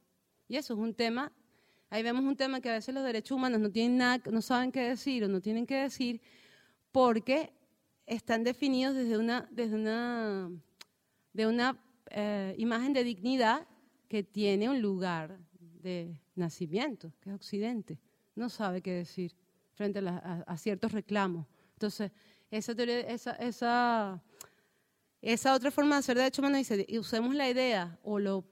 [0.49, 1.33] Y eso es un tema
[1.91, 5.29] Ahí vemos un tema que a veces los derechos humanos no saben qué decir o
[5.29, 6.21] no tienen qué decir
[6.93, 7.51] porque
[8.05, 10.51] están definidos desde una, desde una,
[11.33, 13.67] de una eh, imagen de dignidad
[14.07, 17.99] que tiene un lugar de nacimiento, que es Occidente.
[18.35, 19.35] No sabe qué decir
[19.75, 21.47] frente a, ciertos reclamos.
[21.75, 22.11] Entonces,
[22.51, 24.23] esa,
[25.55, 28.43] otra forma de hacer derechos humanos dice, usemos la idea o lo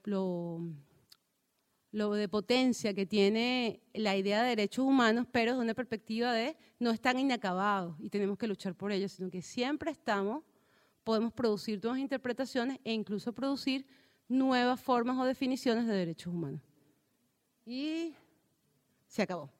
[1.91, 6.91] de potencia que tiene la idea de derechos humanos, pero desde una perspectiva de no
[6.91, 10.43] están inacabados y tenemos que luchar por ellos, sino que siempre estamos,
[11.03, 13.85] podemos producir nuevas interpretaciones e incluso producir
[14.27, 16.61] nuevas formas o definiciones de derechos humanos.
[17.69, 18.15] Y
[19.07, 19.56] se acabó.